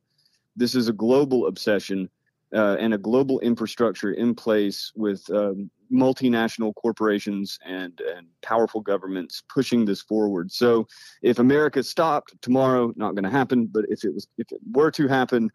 This 0.57 0.75
is 0.75 0.89
a 0.89 0.93
global 0.93 1.47
obsession 1.47 2.11
uh, 2.53 2.77
and 2.81 2.93
a 2.93 2.99
global 2.99 3.39
infrastructure 3.41 4.13
in 4.13 4.35
place 4.35 4.93
with 4.97 5.23
um, 5.31 5.71
multinational 5.93 6.75
corporations 6.75 7.59
and, 7.65 8.01
and 8.01 8.27
powerful 8.43 8.81
governments 8.81 9.43
pushing 9.49 9.85
this 9.85 10.01
forward. 10.03 10.51
So 10.53 10.87
if 11.23 11.39
America 11.39 11.83
stopped 11.83 12.35
tomorrow, 12.43 12.93
not 12.97 13.15
going 13.15 13.25
to 13.25 13.31
happen, 13.31 13.67
but 13.67 13.85
if 13.89 14.05
it 14.05 14.15
was 14.15 14.29
if 14.39 14.51
it 14.53 14.61
were 14.73 14.91
to 14.93 15.09
happen, 15.09 15.51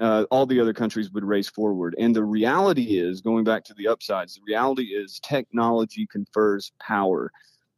uh, 0.00 0.24
all 0.30 0.46
the 0.46 0.60
other 0.60 0.72
countries 0.72 1.10
would 1.10 1.24
race 1.24 1.48
forward. 1.48 1.94
And 1.98 2.14
the 2.14 2.24
reality 2.24 2.98
is, 2.98 3.20
going 3.20 3.44
back 3.44 3.64
to 3.64 3.74
the 3.74 3.88
upsides, 3.88 4.34
the 4.34 4.42
reality 4.46 4.84
is 4.84 5.20
technology 5.20 6.06
confers 6.06 6.72
power. 6.80 7.32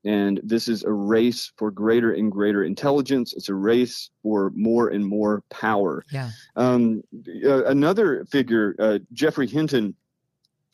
And 0.05 0.40
this 0.43 0.67
is 0.67 0.83
a 0.83 0.93
race 0.93 1.52
for 1.57 1.71
greater 1.71 2.12
and 2.12 2.33
greater 2.33 2.64
intelligence. 2.64 3.35
It's 3.35 3.50
a 3.50 3.55
race 3.55 4.11
for 4.23 4.50
more 4.55 4.88
and 4.88 5.05
more 5.05 5.43
power. 5.50 6.05
Yeah. 6.11 6.31
Um, 6.57 7.02
uh, 7.45 7.64
another 7.64 8.25
figure, 8.25 8.75
uh, 8.79 8.99
Geoffrey 9.12 9.47
Hinton, 9.47 9.95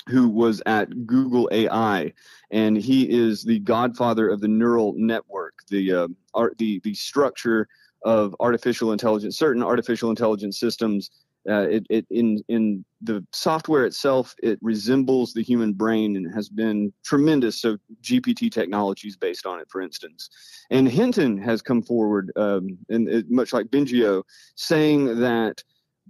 who 0.08 0.28
was 0.28 0.62
at 0.66 1.06
Google 1.06 1.48
AI, 1.52 2.12
and 2.50 2.76
he 2.76 3.10
is 3.10 3.42
the 3.42 3.58
godfather 3.60 4.28
of 4.28 4.40
the 4.40 4.48
neural 4.48 4.94
network, 4.96 5.54
the 5.68 5.92
uh, 5.92 6.08
art, 6.34 6.56
the 6.58 6.80
the 6.84 6.94
structure 6.94 7.68
of 8.04 8.34
artificial 8.40 8.92
intelligence, 8.92 9.36
certain 9.38 9.62
artificial 9.62 10.10
intelligence 10.10 10.58
systems. 10.58 11.10
Uh, 11.48 11.68
it, 11.68 11.86
it 11.90 12.04
in 12.10 12.42
in 12.48 12.84
the 13.02 13.24
software 13.32 13.84
itself 13.84 14.34
it 14.42 14.58
resembles 14.62 15.32
the 15.32 15.42
human 15.42 15.72
brain 15.72 16.16
and 16.16 16.34
has 16.34 16.48
been 16.48 16.92
tremendous. 17.04 17.60
So 17.60 17.76
gpt 18.02 18.50
technologies 18.50 19.16
based 19.16 19.46
on 19.46 19.60
it 19.60 19.68
for 19.70 19.80
instance. 19.80 20.28
And 20.70 20.88
hinton 20.88 21.38
has 21.38 21.62
come 21.62 21.82
forward 21.82 22.32
um, 22.34 22.76
and 22.88 23.08
it, 23.08 23.30
much 23.30 23.52
like 23.52 23.66
bengio 23.66 24.24
saying 24.56 25.20
that 25.20 25.62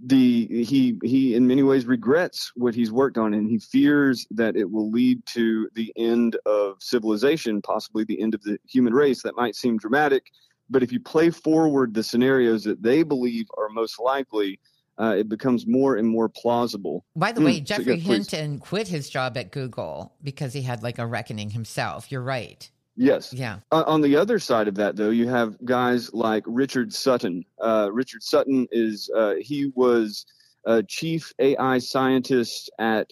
the 0.04 0.46
he 0.64 0.98
he 1.02 1.34
in 1.34 1.46
many 1.46 1.62
ways 1.62 1.86
regrets 1.86 2.52
what 2.54 2.74
he's 2.74 2.92
worked 2.92 3.16
on 3.16 3.32
and 3.32 3.48
he 3.48 3.58
fears 3.58 4.26
that 4.30 4.54
it 4.54 4.70
will 4.70 4.90
lead 4.90 5.24
to 5.24 5.68
the 5.74 5.90
end 5.96 6.36
of 6.44 6.76
civilization 6.80 7.62
possibly 7.62 8.04
the 8.04 8.20
end 8.20 8.34
of 8.34 8.42
the 8.42 8.58
human 8.68 8.92
race 8.92 9.22
that 9.22 9.34
might 9.36 9.56
seem 9.56 9.78
dramatic 9.78 10.26
but 10.68 10.82
if 10.82 10.92
you 10.92 11.00
play 11.00 11.30
forward 11.30 11.94
the 11.94 12.02
scenarios 12.02 12.62
that 12.62 12.82
they 12.82 13.02
believe 13.02 13.46
are 13.56 13.70
most 13.70 13.98
likely 13.98 14.60
uh, 14.98 15.14
it 15.18 15.28
becomes 15.28 15.66
more 15.66 15.96
and 15.96 16.08
more 16.08 16.28
plausible. 16.28 17.04
By 17.14 17.32
the 17.32 17.40
mm, 17.40 17.44
way, 17.44 17.60
Geoffrey 17.60 18.00
so, 18.00 18.08
Hinton 18.08 18.58
quit 18.58 18.88
his 18.88 19.10
job 19.10 19.36
at 19.36 19.50
Google 19.50 20.14
because 20.22 20.54
he 20.54 20.62
had 20.62 20.82
like 20.82 20.98
a 20.98 21.06
reckoning 21.06 21.50
himself. 21.50 22.10
You're 22.10 22.22
right. 22.22 22.70
Yes. 22.96 23.32
Yeah. 23.32 23.58
Uh, 23.70 23.84
on 23.86 24.00
the 24.00 24.16
other 24.16 24.38
side 24.38 24.68
of 24.68 24.74
that, 24.76 24.96
though, 24.96 25.10
you 25.10 25.28
have 25.28 25.62
guys 25.64 26.12
like 26.14 26.44
Richard 26.46 26.92
Sutton. 26.92 27.44
Uh, 27.60 27.90
Richard 27.92 28.22
Sutton 28.22 28.66
is 28.72 29.10
uh, 29.14 29.34
he 29.40 29.70
was 29.74 30.24
a 30.64 30.82
chief 30.82 31.32
AI 31.38 31.78
scientist 31.78 32.70
at 32.78 33.10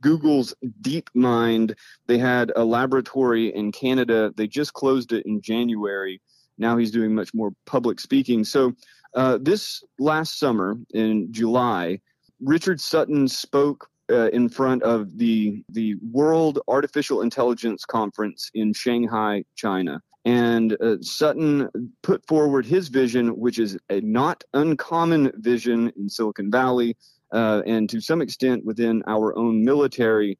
Google's 0.00 0.54
DeepMind. 0.82 1.74
They 2.06 2.18
had 2.18 2.52
a 2.56 2.64
laboratory 2.64 3.54
in 3.54 3.70
Canada. 3.70 4.32
They 4.36 4.48
just 4.48 4.72
closed 4.72 5.12
it 5.12 5.24
in 5.24 5.40
January. 5.40 6.20
Now 6.58 6.76
he's 6.76 6.90
doing 6.90 7.14
much 7.14 7.32
more 7.34 7.52
public 7.66 8.00
speaking. 8.00 8.44
So 8.44 8.72
uh, 9.14 9.38
this 9.40 9.84
last 9.98 10.38
summer 10.38 10.76
in 10.92 11.32
July, 11.32 12.00
Richard 12.40 12.80
Sutton 12.80 13.28
spoke 13.28 13.88
uh, 14.10 14.28
in 14.30 14.48
front 14.48 14.82
of 14.82 15.18
the 15.18 15.64
the 15.70 15.96
World 16.10 16.60
Artificial 16.68 17.22
Intelligence 17.22 17.84
Conference 17.84 18.50
in 18.54 18.72
Shanghai, 18.72 19.44
China. 19.54 20.02
And 20.24 20.76
uh, 20.80 20.96
Sutton 21.00 21.92
put 22.02 22.26
forward 22.26 22.66
his 22.66 22.88
vision, 22.88 23.28
which 23.28 23.58
is 23.58 23.78
a 23.88 24.00
not 24.00 24.44
uncommon 24.52 25.32
vision 25.36 25.92
in 25.96 26.08
Silicon 26.08 26.50
Valley, 26.50 26.96
uh, 27.32 27.62
and 27.66 27.88
to 27.88 28.00
some 28.00 28.20
extent 28.20 28.64
within 28.64 29.02
our 29.06 29.36
own 29.36 29.64
military. 29.64 30.38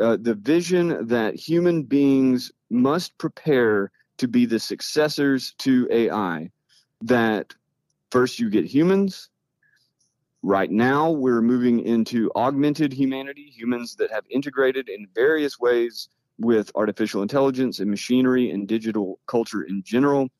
Uh, 0.00 0.16
the 0.20 0.34
vision 0.34 1.08
that 1.08 1.34
human 1.34 1.82
beings 1.82 2.52
must 2.70 3.18
prepare 3.18 3.90
to 4.18 4.28
be 4.28 4.46
the 4.46 4.60
successors 4.60 5.54
to 5.58 5.88
AI, 5.90 6.50
that 7.02 7.52
First, 8.10 8.38
you 8.38 8.48
get 8.48 8.64
humans. 8.64 9.28
Right 10.48 10.70
now, 10.70 11.10
we're 11.10 11.42
moving 11.42 11.80
into 11.80 12.32
augmented 12.34 12.90
humanity, 12.90 13.52
humans 13.54 13.96
that 13.96 14.10
have 14.10 14.24
integrated 14.30 14.88
in 14.88 15.06
various 15.14 15.60
ways 15.60 16.08
with 16.38 16.72
artificial 16.74 17.20
intelligence 17.20 17.80
and 17.80 17.90
machinery 17.90 18.50
and 18.50 18.66
digital 18.66 19.18
culture 19.26 19.62
in 19.64 19.82
general. 19.82 20.30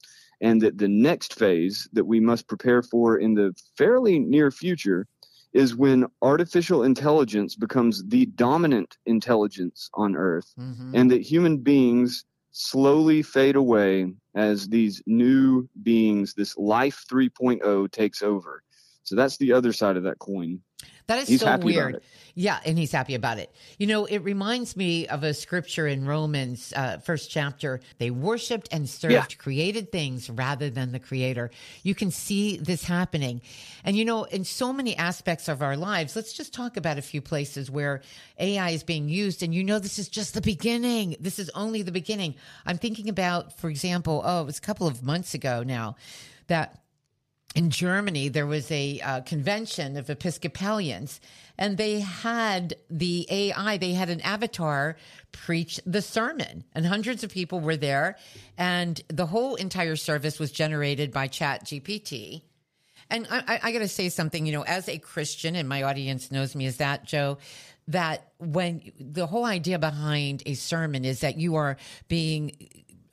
And 0.41 0.63
that 0.63 0.79
the 0.79 0.89
next 0.89 1.39
phase 1.39 1.91
that 1.93 2.07
we 2.07 2.21
must 2.21 2.49
prepare 2.49 2.83
for 2.83 3.19
in 3.19 3.35
the 3.35 3.55
fairly 3.77 4.19
near 4.19 4.51
future 4.51 5.07
is 5.53 5.77
when 5.77 6.07
artificial 6.23 6.85
intelligence 6.85 7.55
becomes 7.55 8.03
the 8.07 8.25
dominant 8.25 8.97
intelligence 9.05 9.91
on 9.93 10.17
Earth, 10.17 10.55
mm-hmm. 10.59 10.93
and 10.95 11.11
that 11.11 11.21
human 11.21 11.59
beings 11.59 12.25
slowly 12.53 13.21
fade 13.23 13.57
away 13.57 14.11
as 14.35 14.69
these 14.71 15.03
new 15.07 15.69
beings, 15.83 16.33
this 16.33 16.57
life 16.57 17.05
3.0 17.13 17.93
takes 17.93 18.23
over. 18.23 18.63
So 19.09 19.17
that's 19.17 19.39
the 19.39 19.53
other 19.53 19.73
side 19.73 19.97
of 19.97 20.03
that 20.03 20.19
coin. 20.19 20.61
That 21.07 21.21
is 21.21 21.29
he's 21.29 21.41
so 21.41 21.57
weird. 21.57 22.03
Yeah, 22.35 22.61
and 22.67 22.79
he's 22.79 22.93
happy 22.93 23.15
about 23.15 23.39
it. 23.39 23.51
You 23.79 23.87
know, 23.87 24.05
it 24.05 24.19
reminds 24.19 24.77
me 24.77 25.09
of 25.09 25.25
a 25.25 25.33
scripture 25.33 25.89
in 25.89 26.05
Romans, 26.05 26.75
uh, 26.77 26.99
first 26.99 27.31
chapter. 27.31 27.81
They 27.97 28.11
worshipped 28.11 28.69
and 28.71 28.87
served 28.87 29.13
yeah. 29.13 29.25
created 29.39 29.91
things 29.91 30.29
rather 30.29 30.69
than 30.69 30.93
the 30.93 30.99
creator. 30.99 31.51
You 31.83 31.95
can 31.95 32.11
see 32.11 32.59
this 32.59 32.85
happening. 32.85 33.41
And, 33.83 33.97
you 33.97 34.05
know, 34.05 34.25
in 34.25 34.45
so 34.45 34.71
many 34.75 34.95
aspects 34.97 35.49
of 35.49 35.63
our 35.63 35.77
lives, 35.77 36.15
let's 36.15 36.35
just 36.35 36.53
talk 36.53 36.77
about 36.77 36.99
a 36.99 37.03
few 37.03 37.23
places 37.23 37.71
where 37.71 38.03
AI 38.39 38.71
is 38.71 38.85
being 38.85 39.09
used. 39.09 39.43
And, 39.43 39.55
you 39.55 39.65
know, 39.65 39.79
this 39.79 39.99
is 39.99 40.11
just 40.11 40.35
the 40.35 40.43
beginning. 40.43 41.17
This 41.19 41.39
is 41.39 41.51
only 41.55 41.81
the 41.81 41.93
beginning. 41.93 42.35
I'm 42.67 42.77
thinking 42.77 43.09
about, 43.09 43.59
for 43.59 43.71
example, 43.71 44.21
oh, 44.23 44.43
it 44.43 44.47
was 44.47 44.59
a 44.59 44.63
couple 44.63 44.87
of 44.87 45.03
months 45.03 45.33
ago 45.33 45.63
now 45.65 45.97
that 46.49 46.83
in 47.59 47.71
Germany, 47.71 48.29
there 48.29 48.47
was 48.47 48.71
a 48.71 49.01
uh, 49.01 49.21
convention 49.23 49.97
of 49.97 50.09
Episcopalians, 50.09 51.21
and 51.59 51.77
they 51.77 51.99
had 51.99 52.77
the 52.89 53.27
AI, 53.29 53.79
they 53.79 53.95
had 53.95 54.11
an 54.11 54.21
avatar 54.21 54.97
preach 55.33 55.81
the 55.85 56.01
sermon, 56.01 56.63
and 56.73 56.87
hundreds 56.87 57.25
of 57.25 57.33
people 57.33 57.59
were 57.59 57.77
there. 57.77 58.17
And 58.57 59.03
the 59.09 59.27
whole 59.27 59.57
entire 59.57 59.97
service 59.97 60.39
was 60.39 60.53
generated 60.53 61.11
by 61.11 61.27
Chat 61.27 61.65
GPT. 61.65 62.43
And 63.11 63.27
I, 63.29 63.59
I 63.61 63.73
got 63.73 63.81
to 63.81 63.89
say 63.89 64.09
something, 64.09 64.47
you 64.47 64.53
know, 64.53 64.63
as 64.63 64.89
a 64.89 64.99
Christian, 64.99 65.57
and 65.57 65.69
my 65.69 65.83
audience 65.83 66.31
knows 66.31 66.55
me 66.55 66.67
as 66.67 66.77
that, 66.77 67.07
Joe, 67.07 67.39
that 67.89 68.35
when 68.39 68.93
the 69.01 69.27
whole 69.27 69.45
idea 69.45 69.81
behind 69.81 70.45
a 70.47 70.55
sermon 70.55 71.05
is 71.05 71.23
that 71.23 71.39
you 71.39 71.57
are 71.57 71.77
being 72.07 72.53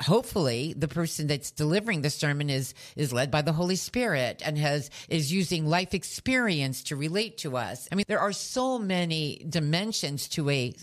hopefully 0.02 0.74
the 0.78 0.88
person 0.88 1.28
that's 1.28 1.52
delivering 1.52 2.02
the 2.02 2.10
sermon 2.10 2.50
is 2.50 2.74
is 2.96 3.14
led 3.14 3.32
by 3.32 3.42
the 3.42 3.54
holy 3.54 3.75
spirit 3.75 4.42
and 4.46 4.58
has 4.58 4.90
is 5.10 5.32
using 5.32 5.66
life 5.66 5.94
experience 5.94 6.84
to 6.84 6.96
relate 6.96 7.38
to 7.38 7.56
us 7.56 7.88
i 7.92 7.96
mean 7.96 8.06
there 8.08 8.20
are 8.20 8.34
so 8.34 8.78
many 8.78 9.46
dimensions 9.50 10.28
to 10.28 10.50
a 10.50 10.74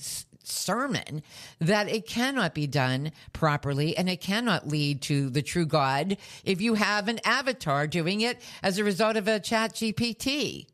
sermon 0.44 1.22
that 1.60 1.88
it 1.88 2.06
cannot 2.06 2.54
be 2.54 2.66
done 2.66 3.12
properly 3.32 3.96
and 3.96 4.08
it 4.08 4.20
cannot 4.20 4.68
lead 4.68 5.02
to 5.02 5.30
the 5.30 5.42
true 5.42 5.66
God 5.66 6.16
if 6.44 6.60
you 6.60 6.74
have 6.74 7.08
an 7.08 7.20
avatar 7.24 7.86
doing 7.86 8.22
it 8.22 8.40
as 8.62 8.78
a 8.78 8.84
result 8.84 9.16
of 9.16 9.28
a 9.28 9.40
chat 9.40 9.74
GPT. 9.74 10.66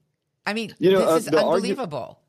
I 0.46 0.54
mean, 0.54 0.74
you 0.78 0.92
know, 0.92 1.14
this 1.14 1.28
uh, 1.28 1.30
is 1.30 1.34
unbelievable. 1.34 2.20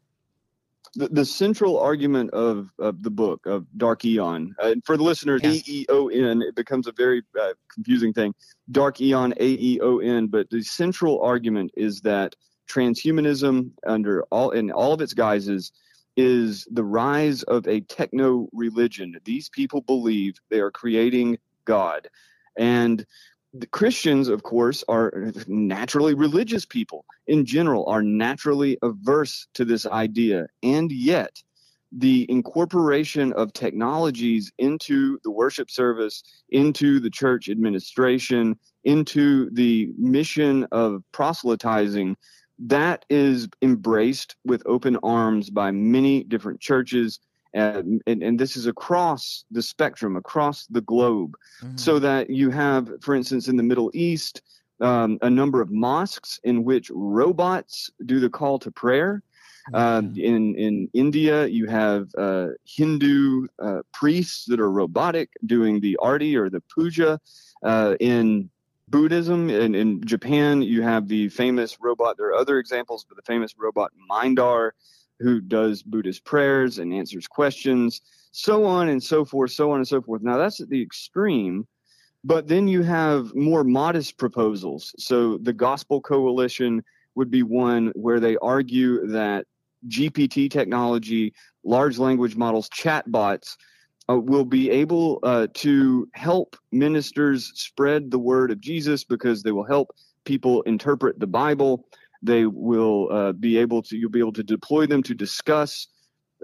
The, 0.95 1.07
the, 1.09 1.25
central 1.25 1.79
argument 1.79 2.31
of, 2.31 2.71
of 2.79 3.03
the 3.03 3.09
book 3.09 3.45
of 3.45 3.65
Dark 3.77 4.05
Aeon, 4.05 4.55
uh, 4.59 4.75
for 4.85 4.97
the 4.97 5.03
listeners, 5.03 5.41
yeah. 5.43 5.51
E 5.51 5.63
E 5.67 5.85
O 5.89 6.07
N, 6.07 6.41
it 6.41 6.55
becomes 6.55 6.87
a 6.87 6.91
very 6.91 7.23
uh, 7.39 7.53
confusing 7.73 8.13
thing. 8.13 8.33
Dark 8.71 9.01
Aeon, 9.01 9.33
A 9.39 9.47
E 9.47 9.79
O 9.81 9.99
N, 9.99 10.27
but 10.27 10.49
the 10.49 10.61
central 10.63 11.21
argument 11.21 11.71
is 11.75 12.01
that 12.01 12.35
transhumanism, 12.69 13.71
under 13.85 14.23
all 14.31 14.51
in 14.51 14.71
all 14.71 14.93
of 14.93 15.01
its 15.01 15.13
guises, 15.13 15.71
is 16.17 16.67
the 16.71 16.83
rise 16.83 17.43
of 17.43 17.67
a 17.67 17.81
techno 17.81 18.47
religion. 18.51 19.15
These 19.25 19.49
people 19.49 19.81
believe 19.81 20.35
they 20.49 20.59
are 20.59 20.71
creating 20.71 21.37
God. 21.65 22.09
And 22.57 23.05
the 23.53 23.67
Christians, 23.67 24.27
of 24.27 24.43
course, 24.43 24.83
are 24.87 25.31
naturally 25.47 26.13
religious 26.13 26.65
people 26.65 27.05
in 27.27 27.45
general, 27.45 27.87
are 27.87 28.03
naturally 28.03 28.77
averse 28.81 29.47
to 29.55 29.65
this 29.65 29.85
idea. 29.85 30.47
And 30.61 30.91
yet, 30.91 31.41
the 31.91 32.27
incorporation 32.29 33.33
of 33.33 33.51
technologies 33.53 34.51
into 34.59 35.19
the 35.23 35.31
worship 35.31 35.71
service, 35.71 36.23
into 36.49 36.99
the 36.99 37.09
church 37.09 37.49
administration, 37.49 38.59
into 38.83 39.49
the 39.51 39.89
mission 39.97 40.67
of 40.71 41.03
proselytizing 41.11 42.15
that 42.59 43.05
is 43.09 43.47
embraced 43.61 44.35
with 44.45 44.61
open 44.65 44.97
arms 45.01 45.49
by 45.49 45.71
many 45.71 46.23
different 46.23 46.59
churches. 46.59 47.19
And, 47.53 48.01
and, 48.05 48.21
and, 48.21 48.39
this 48.39 48.55
is 48.55 48.67
across 48.67 49.43
the 49.49 49.61
spectrum, 49.61 50.15
across 50.15 50.67
the 50.67 50.81
globe, 50.81 51.35
mm-hmm. 51.63 51.77
so 51.77 51.97
that 51.97 52.29
you 52.29 52.51
have, 52.51 52.91
for 53.01 53.15
instance, 53.15 53.47
in 53.47 53.57
the 53.57 53.63
Middle 53.63 53.89
East, 53.93 54.43
um, 54.81 55.17
a 55.21 55.29
number 55.29 55.59
of 55.59 55.71
mosques 55.71 56.39
in 56.43 56.63
which 56.63 56.91
robots 56.93 57.89
do 58.05 58.19
the 58.19 58.29
call 58.29 58.59
to 58.59 58.71
prayer. 58.71 59.23
Uh, 59.73 60.01
in 60.15 60.55
in 60.55 60.89
India, 60.93 61.45
you 61.45 61.67
have 61.67 62.07
uh, 62.17 62.47
Hindu 62.65 63.47
uh, 63.59 63.81
priests 63.93 64.45
that 64.45 64.59
are 64.59 64.71
robotic 64.71 65.29
doing 65.45 65.79
the 65.79 65.97
arti 65.97 66.35
or 66.35 66.49
the 66.49 66.61
puja. 66.61 67.19
Uh, 67.63 67.95
in 67.99 68.49
Buddhism 68.89 69.49
in, 69.49 69.75
in 69.75 70.03
Japan, 70.05 70.61
you 70.61 70.81
have 70.81 71.07
the 71.07 71.29
famous 71.29 71.77
robot. 71.79 72.17
There 72.17 72.27
are 72.27 72.35
other 72.35 72.57
examples, 72.57 73.05
but 73.07 73.15
the 73.15 73.23
famous 73.23 73.53
robot 73.57 73.91
Mindar, 74.09 74.71
who 75.19 75.41
does 75.41 75.83
Buddhist 75.83 76.23
prayers 76.25 76.79
and 76.79 76.93
answers 76.93 77.27
questions, 77.27 78.01
so 78.31 78.65
on 78.65 78.89
and 78.89 79.01
so 79.01 79.25
forth, 79.25 79.51
so 79.51 79.71
on 79.71 79.77
and 79.77 79.87
so 79.87 80.01
forth. 80.01 80.21
Now 80.21 80.37
that's 80.37 80.61
at 80.61 80.69
the 80.69 80.81
extreme, 80.81 81.67
but 82.23 82.47
then 82.47 82.67
you 82.67 82.83
have 82.83 83.33
more 83.35 83.63
modest 83.63 84.17
proposals. 84.17 84.93
So 84.97 85.37
the 85.37 85.53
Gospel 85.53 86.01
Coalition 86.01 86.83
would 87.15 87.31
be 87.31 87.43
one 87.43 87.91
where 87.95 88.19
they 88.19 88.37
argue 88.37 89.07
that 89.07 89.45
GPT 89.87 90.49
technology, 90.51 91.33
large 91.63 91.97
language 91.97 92.35
models, 92.35 92.69
chatbots 92.69 93.55
uh, 94.09 94.17
will 94.17 94.45
be 94.45 94.69
able 94.69 95.19
uh, 95.23 95.47
to 95.53 96.07
help 96.13 96.55
ministers 96.71 97.51
spread 97.55 98.11
the 98.11 98.19
word 98.19 98.51
of 98.51 98.59
Jesus 98.59 99.03
because 99.03 99.43
they 99.43 99.51
will 99.51 99.65
help 99.65 99.91
people 100.25 100.61
interpret 100.63 101.19
the 101.19 101.27
Bible. 101.27 101.85
They 102.21 102.45
will 102.45 103.09
uh, 103.11 103.31
be 103.33 103.57
able 103.57 103.81
to, 103.83 103.97
you'll 103.97 104.09
be 104.09 104.19
able 104.19 104.33
to 104.33 104.43
deploy 104.43 104.85
them 104.85 105.03
to 105.03 105.13
discuss 105.13 105.87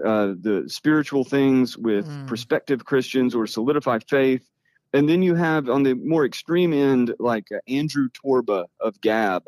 uh, 0.04 0.34
the 0.40 0.64
spiritual 0.68 1.24
things 1.24 1.76
with 1.76 2.06
mm. 2.06 2.26
prospective 2.26 2.84
Christians 2.84 3.34
or 3.34 3.46
solidify 3.46 3.98
faith. 4.08 4.48
And 4.92 5.08
then 5.08 5.22
you 5.22 5.34
have 5.34 5.68
on 5.68 5.82
the 5.82 5.94
more 5.94 6.24
extreme 6.24 6.72
end, 6.72 7.14
like 7.18 7.46
uh, 7.52 7.58
Andrew 7.68 8.08
Torba 8.10 8.66
of 8.80 9.00
Gab. 9.00 9.44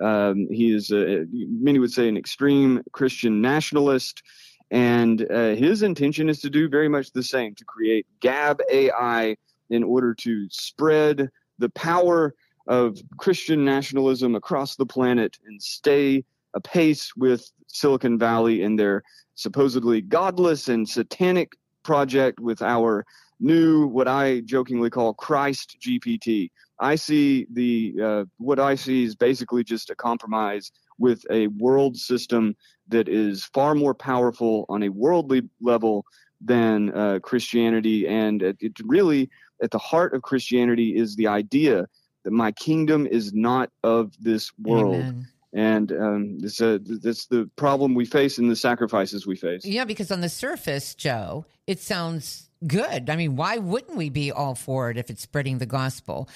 Um, 0.00 0.48
he 0.50 0.72
is, 0.72 0.90
many 0.92 1.78
would 1.78 1.92
say, 1.92 2.08
an 2.08 2.16
extreme 2.16 2.82
Christian 2.92 3.40
nationalist. 3.40 4.22
And 4.70 5.26
uh, 5.30 5.54
his 5.54 5.82
intention 5.82 6.28
is 6.28 6.40
to 6.40 6.50
do 6.50 6.68
very 6.68 6.88
much 6.88 7.12
the 7.12 7.22
same 7.22 7.54
to 7.56 7.64
create 7.64 8.06
Gab 8.20 8.60
AI 8.70 9.36
in 9.70 9.82
order 9.82 10.14
to 10.14 10.48
spread 10.50 11.30
the 11.58 11.70
power 11.70 12.34
of 12.68 12.98
Christian 13.16 13.64
nationalism 13.64 14.34
across 14.34 14.76
the 14.76 14.86
planet 14.86 15.38
and 15.46 15.60
stay 15.60 16.24
apace 16.54 17.16
with 17.16 17.50
Silicon 17.66 18.18
Valley 18.18 18.62
and 18.62 18.78
their 18.78 19.02
supposedly 19.34 20.00
godless 20.00 20.68
and 20.68 20.88
satanic 20.88 21.52
project 21.82 22.40
with 22.40 22.62
our 22.62 23.04
new, 23.40 23.86
what 23.86 24.08
I 24.08 24.40
jokingly 24.40 24.90
call 24.90 25.14
Christ 25.14 25.78
GPT. 25.80 26.50
I 26.80 26.94
see 26.94 27.46
the 27.52 27.94
uh, 28.02 28.24
what 28.36 28.60
I 28.60 28.74
see 28.74 29.04
is 29.04 29.16
basically 29.16 29.64
just 29.64 29.90
a 29.90 29.96
compromise 29.96 30.70
with 30.98 31.24
a 31.30 31.46
world 31.48 31.96
system 31.96 32.54
that 32.88 33.08
is 33.08 33.44
far 33.54 33.74
more 33.74 33.94
powerful 33.94 34.66
on 34.68 34.82
a 34.82 34.88
worldly 34.88 35.42
level 35.60 36.04
than 36.40 36.94
uh, 36.94 37.18
Christianity. 37.22 38.06
And 38.06 38.42
it, 38.42 38.56
it, 38.60 38.72
really, 38.84 39.30
at 39.62 39.70
the 39.70 39.78
heart 39.78 40.14
of 40.14 40.22
Christianity, 40.22 40.96
is 40.96 41.16
the 41.16 41.26
idea 41.26 41.86
that 42.24 42.32
my 42.32 42.52
kingdom 42.52 43.06
is 43.06 43.32
not 43.32 43.70
of 43.82 44.12
this 44.20 44.52
world. 44.58 44.96
Amen. 44.96 45.28
And 45.54 45.92
um, 45.92 46.38
this, 46.40 46.60
uh, 46.60 46.78
that's 47.02 47.26
the 47.26 47.48
problem 47.56 47.94
we 47.94 48.04
face 48.04 48.38
and 48.38 48.50
the 48.50 48.56
sacrifices 48.56 49.26
we 49.26 49.36
face. 49.36 49.64
Yeah, 49.64 49.84
because 49.84 50.10
on 50.10 50.20
the 50.20 50.28
surface, 50.28 50.94
Joe, 50.94 51.46
it 51.66 51.80
sounds 51.80 52.50
good. 52.66 53.08
I 53.08 53.16
mean, 53.16 53.36
why 53.36 53.56
wouldn't 53.56 53.96
we 53.96 54.10
be 54.10 54.30
all 54.30 54.54
for 54.54 54.90
it 54.90 54.98
if 54.98 55.08
it's 55.10 55.22
spreading 55.22 55.58
the 55.58 55.66
gospel? 55.66 56.28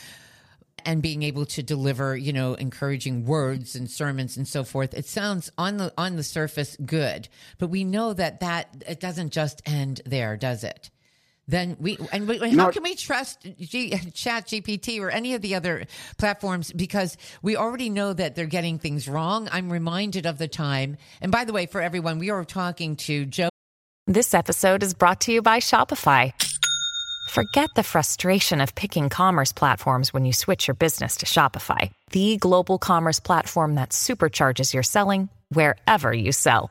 and 0.84 1.02
being 1.02 1.22
able 1.22 1.46
to 1.46 1.62
deliver, 1.62 2.16
you 2.16 2.32
know, 2.32 2.54
encouraging 2.54 3.24
words 3.24 3.76
and 3.76 3.88
sermons 3.88 4.36
and 4.36 4.48
so 4.48 4.64
forth. 4.64 4.94
It 4.94 5.06
sounds 5.06 5.50
on 5.56 5.76
the 5.76 5.92
on 5.96 6.16
the 6.16 6.22
surface 6.22 6.76
good, 6.84 7.28
but 7.58 7.68
we 7.68 7.84
know 7.84 8.12
that 8.14 8.40
that 8.40 8.82
it 8.88 8.98
doesn't 8.98 9.32
just 9.32 9.62
end 9.64 10.00
there, 10.04 10.36
does 10.36 10.64
it? 10.64 10.90
Then 11.52 11.76
we 11.78 11.98
and 12.12 12.26
we, 12.26 12.38
how 12.56 12.70
can 12.70 12.82
we 12.82 12.94
trust 12.94 13.46
G, 13.60 13.90
Chat 14.14 14.46
GPT 14.46 15.00
or 15.02 15.10
any 15.10 15.34
of 15.34 15.42
the 15.42 15.54
other 15.54 15.84
platforms 16.16 16.72
because 16.72 17.18
we 17.42 17.56
already 17.56 17.90
know 17.90 18.14
that 18.14 18.34
they're 18.34 18.46
getting 18.46 18.78
things 18.78 19.06
wrong. 19.06 19.50
I'm 19.52 19.70
reminded 19.70 20.24
of 20.24 20.38
the 20.38 20.48
time, 20.48 20.96
and 21.20 21.30
by 21.30 21.44
the 21.44 21.52
way, 21.52 21.66
for 21.66 21.82
everyone, 21.82 22.18
we 22.18 22.30
are 22.30 22.42
talking 22.46 22.96
to 23.04 23.26
Joe. 23.26 23.50
This 24.06 24.32
episode 24.32 24.82
is 24.82 24.94
brought 24.94 25.20
to 25.22 25.32
you 25.32 25.42
by 25.42 25.58
Shopify. 25.58 26.32
Forget 27.28 27.68
the 27.76 27.82
frustration 27.82 28.62
of 28.62 28.74
picking 28.74 29.10
commerce 29.10 29.52
platforms 29.52 30.10
when 30.10 30.24
you 30.24 30.32
switch 30.32 30.68
your 30.68 30.74
business 30.74 31.18
to 31.18 31.26
Shopify, 31.26 31.92
the 32.12 32.38
global 32.38 32.78
commerce 32.78 33.20
platform 33.20 33.74
that 33.74 33.90
supercharges 33.90 34.72
your 34.72 34.82
selling 34.82 35.28
wherever 35.50 36.14
you 36.14 36.32
sell. 36.32 36.70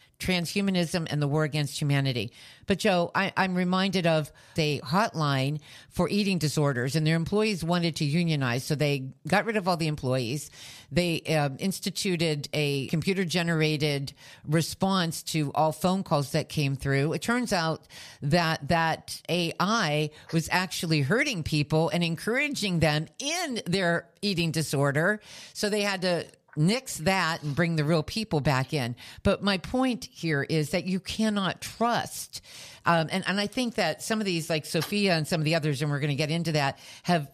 Transhumanism 0.21 1.07
and 1.09 1.21
the 1.21 1.27
War 1.27 1.43
Against 1.43 1.79
Humanity. 1.81 2.31
But 2.67 2.79
Joe, 2.79 3.11
I, 3.13 3.33
am 3.35 3.55
reminded 3.55 4.07
of 4.07 4.31
the 4.55 4.79
hotline 4.81 5.59
for 5.89 6.07
eating 6.07 6.37
disorders, 6.37 6.95
and 6.95 7.05
their 7.05 7.15
employees 7.15 7.63
wanted 7.63 7.97
to 7.97 8.05
unionize, 8.05 8.63
so 8.63 8.75
they 8.75 9.09
got 9.27 9.45
rid 9.45 9.57
of 9.57 9.67
all 9.67 9.77
the 9.77 9.87
employees. 9.87 10.51
They 10.91 11.21
uh, 11.21 11.49
instituted 11.57 12.47
a 12.53 12.87
computer 12.87 13.25
generated 13.25 14.13
response 14.47 15.23
to 15.23 15.51
all 15.53 15.71
phone 15.71 16.03
calls 16.03 16.31
that 16.33 16.49
came 16.49 16.75
through. 16.75 17.13
It 17.13 17.21
turns 17.21 17.51
out 17.51 17.87
that 18.21 18.67
that 18.67 19.21
AI 19.27 20.11
was 20.31 20.47
actually 20.51 21.01
hurting 21.01 21.43
people 21.43 21.89
and 21.89 22.03
encouraging 22.03 22.79
them 22.79 23.07
in 23.19 23.61
their 23.65 24.07
eating 24.21 24.51
disorder. 24.51 25.19
So 25.53 25.69
they 25.69 25.81
had 25.81 26.03
to 26.03 26.25
nix 26.57 26.97
that 26.97 27.43
and 27.43 27.55
bring 27.55 27.75
the 27.75 27.83
real 27.83 28.03
people 28.03 28.39
back 28.39 28.73
in. 28.73 28.95
But 29.23 29.43
my 29.43 29.57
point 29.57 30.05
here 30.11 30.43
is 30.43 30.71
that 30.71 30.85
you 30.85 30.99
cannot 30.99 31.61
trust. 31.61 32.41
Um, 32.85 33.07
and, 33.11 33.23
and 33.27 33.39
I 33.39 33.47
think 33.47 33.75
that 33.75 34.01
some 34.01 34.19
of 34.19 34.25
these, 34.25 34.49
like 34.49 34.65
Sophia 34.65 35.15
and 35.15 35.27
some 35.27 35.41
of 35.41 35.45
the 35.45 35.55
others, 35.55 35.81
and 35.81 35.89
we're 35.89 35.99
going 35.99 36.09
to 36.09 36.15
get 36.15 36.31
into 36.31 36.53
that, 36.53 36.79
have 37.03 37.29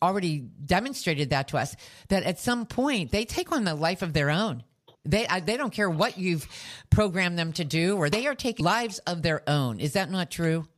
already 0.00 0.38
demonstrated 0.64 1.30
that 1.30 1.48
to 1.48 1.58
us 1.58 1.74
that 2.08 2.22
at 2.22 2.38
some 2.38 2.66
point 2.66 3.10
they 3.10 3.24
take 3.24 3.52
on 3.52 3.64
the 3.64 3.74
life 3.74 4.02
of 4.02 4.12
their 4.12 4.30
own. 4.30 4.62
They 5.04 5.26
they 5.44 5.56
don't 5.56 5.72
care 5.72 5.88
what 5.88 6.18
you've 6.18 6.46
programmed 6.90 7.38
them 7.38 7.52
to 7.54 7.64
do, 7.64 7.96
or 7.96 8.10
they 8.10 8.26
are 8.26 8.34
taking 8.34 8.64
lives 8.64 8.98
of 9.00 9.22
their 9.22 9.42
own. 9.48 9.80
Is 9.80 9.94
that 9.94 10.10
not 10.10 10.30
true? 10.30 10.68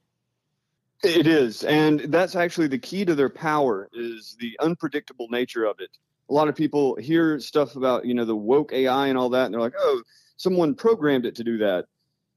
It 1.03 1.27
is, 1.27 1.65
and 1.65 2.01
that's 2.01 2.37
actually 2.37 2.69
the 2.69 2.79
key 2.79 3.05
to 3.07 3.15
their 3.15 3.31
power 3.31 3.89
is 3.93 4.37
the 4.39 4.57
unpredictable 4.61 5.29
nature 5.31 5.65
of 5.65 5.81
it. 5.81 5.91
A 6.31 6.33
lot 6.33 6.49
of 6.49 6.55
people 6.55 6.97
hear 6.97 7.41
stuff 7.41 7.77
about 7.77 8.07
you 8.07 8.15
know 8.15 8.25
the 8.25 8.37
woke 8.37 8.73
AI 8.73 9.09
and 9.09 9.19
all 9.19 9.31
that, 9.31 9.47
and 9.47 9.55
they're 9.55 9.61
like, 9.61 9.75
"Oh, 9.79 10.03
someone 10.37 10.75
programmed 10.75 11.27
it 11.27 11.35
to 11.37 11.45
do 11.45 11.59
that." 11.59 11.87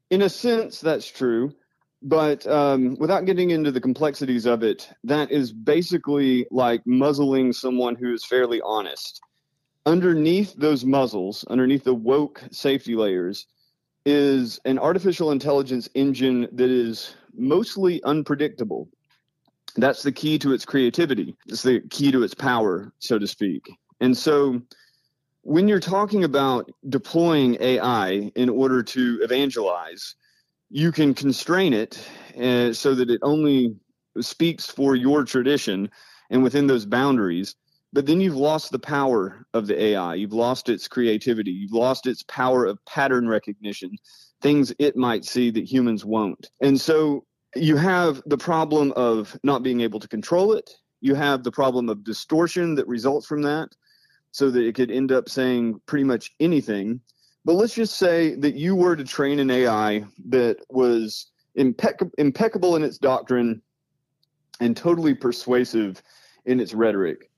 In 0.10 0.24
a 0.24 0.30
sense, 0.30 0.82
that's 0.82 1.08
true, 1.08 1.54
but 2.02 2.46
um, 2.48 2.96
without 3.00 3.26
getting 3.26 3.52
into 3.52 3.72
the 3.72 3.82
complexities 3.82 4.46
of 4.46 4.64
it, 4.64 4.90
that 5.04 5.32
is 5.32 5.52
basically 5.54 6.48
like 6.52 6.82
muzzling 6.86 7.54
someone 7.54 7.96
who 7.96 8.14
is 8.14 8.26
fairly 8.26 8.62
honest 8.62 9.22
underneath 9.86 10.56
those 10.56 10.86
muzzles, 10.86 11.46
underneath 11.50 11.84
the 11.84 11.94
woke 11.94 12.42
safety 12.52 12.96
layers, 12.96 13.48
is 14.06 14.60
an 14.66 14.80
artificial 14.80 15.32
intelligence 15.32 15.90
engine 15.94 16.48
that 16.52 16.70
is 16.70 17.16
mostly 17.36 18.04
unpredictable. 18.04 18.90
That's 19.76 20.04
the 20.04 20.12
key 20.12 20.38
to 20.40 20.54
its 20.54 20.66
creativity. 20.66 21.36
It's 21.48 21.64
the 21.64 21.82
key 21.90 22.12
to 22.12 22.24
its 22.24 22.34
power, 22.34 22.94
so 23.00 23.18
to 23.18 23.28
speak. 23.28 23.70
And 24.04 24.18
so 24.18 24.62
when 25.42 25.68
you're 25.68 25.80
talking 25.80 26.24
about 26.24 26.70
deploying 26.90 27.58
AI 27.60 28.32
in 28.36 28.50
order 28.50 28.84
to 28.84 29.20
evangelize, 29.24 30.16
you 30.70 30.92
can 30.92 31.14
constrain 31.14 31.74
it 31.74 32.06
uh, 32.40 32.74
so 32.74 32.96
that 32.96 33.10
it 33.10 33.20
only 33.24 33.76
speaks 34.20 34.68
for 34.70 34.96
your 34.96 35.24
tradition 35.24 35.90
and 36.30 36.44
within 36.44 36.68
those 36.68 36.86
boundaries 36.86 37.56
but 37.94 38.08
then 38.08 38.20
you've 38.20 38.36
lost 38.36 38.72
the 38.72 38.80
power 38.80 39.46
of 39.54 39.68
the 39.68 39.82
AI. 39.82 40.16
You've 40.16 40.34
lost 40.34 40.68
its 40.68 40.88
creativity. 40.88 41.52
You've 41.52 41.74
lost 41.74 42.08
its 42.08 42.24
power 42.24 42.66
of 42.66 42.84
pattern 42.86 43.28
recognition, 43.28 43.92
things 44.42 44.74
it 44.80 44.98
might 44.98 45.24
see 45.24 45.52
that 45.52 45.72
humans 45.72 46.04
won't. 46.04 46.50
And 46.60 46.82
so 46.82 47.24
you 47.56 47.78
have 47.78 48.22
the 48.26 48.38
problem 48.38 48.92
of 48.96 49.38
not 49.44 49.62
being 49.62 49.82
able 49.82 50.00
to 50.00 50.08
control 50.08 50.54
it. 50.54 50.70
You 51.02 51.14
have 51.14 51.44
the 51.44 51.52
problem 51.52 51.88
of 51.88 52.04
distortion 52.04 52.74
that 52.76 52.88
results 52.88 53.28
from 53.28 53.44
that, 53.44 53.70
so 54.34 54.52
that 54.52 54.66
it 54.66 54.76
could 54.76 54.92
end 54.92 55.14
up 55.14 55.30
saying 55.30 55.80
pretty 55.86 56.04
much 56.04 56.32
anything. 56.42 57.00
But 57.46 57.54
let's 57.54 57.74
just 57.74 57.96
say 57.96 58.36
that 58.36 58.56
you 58.56 58.76
were 58.76 58.98
to 58.98 59.06
train 59.06 59.40
an 59.40 59.50
AI 59.50 60.04
that 60.28 60.58
was 60.70 61.32
impec- 61.58 62.12
impeccable 62.18 62.76
in 62.76 62.84
its 62.84 62.98
doctrine 62.98 63.62
and 64.60 64.76
totally 64.76 65.14
persuasive 65.14 66.04
in 66.46 66.60
its 66.60 66.74
rhetoric 66.74 67.30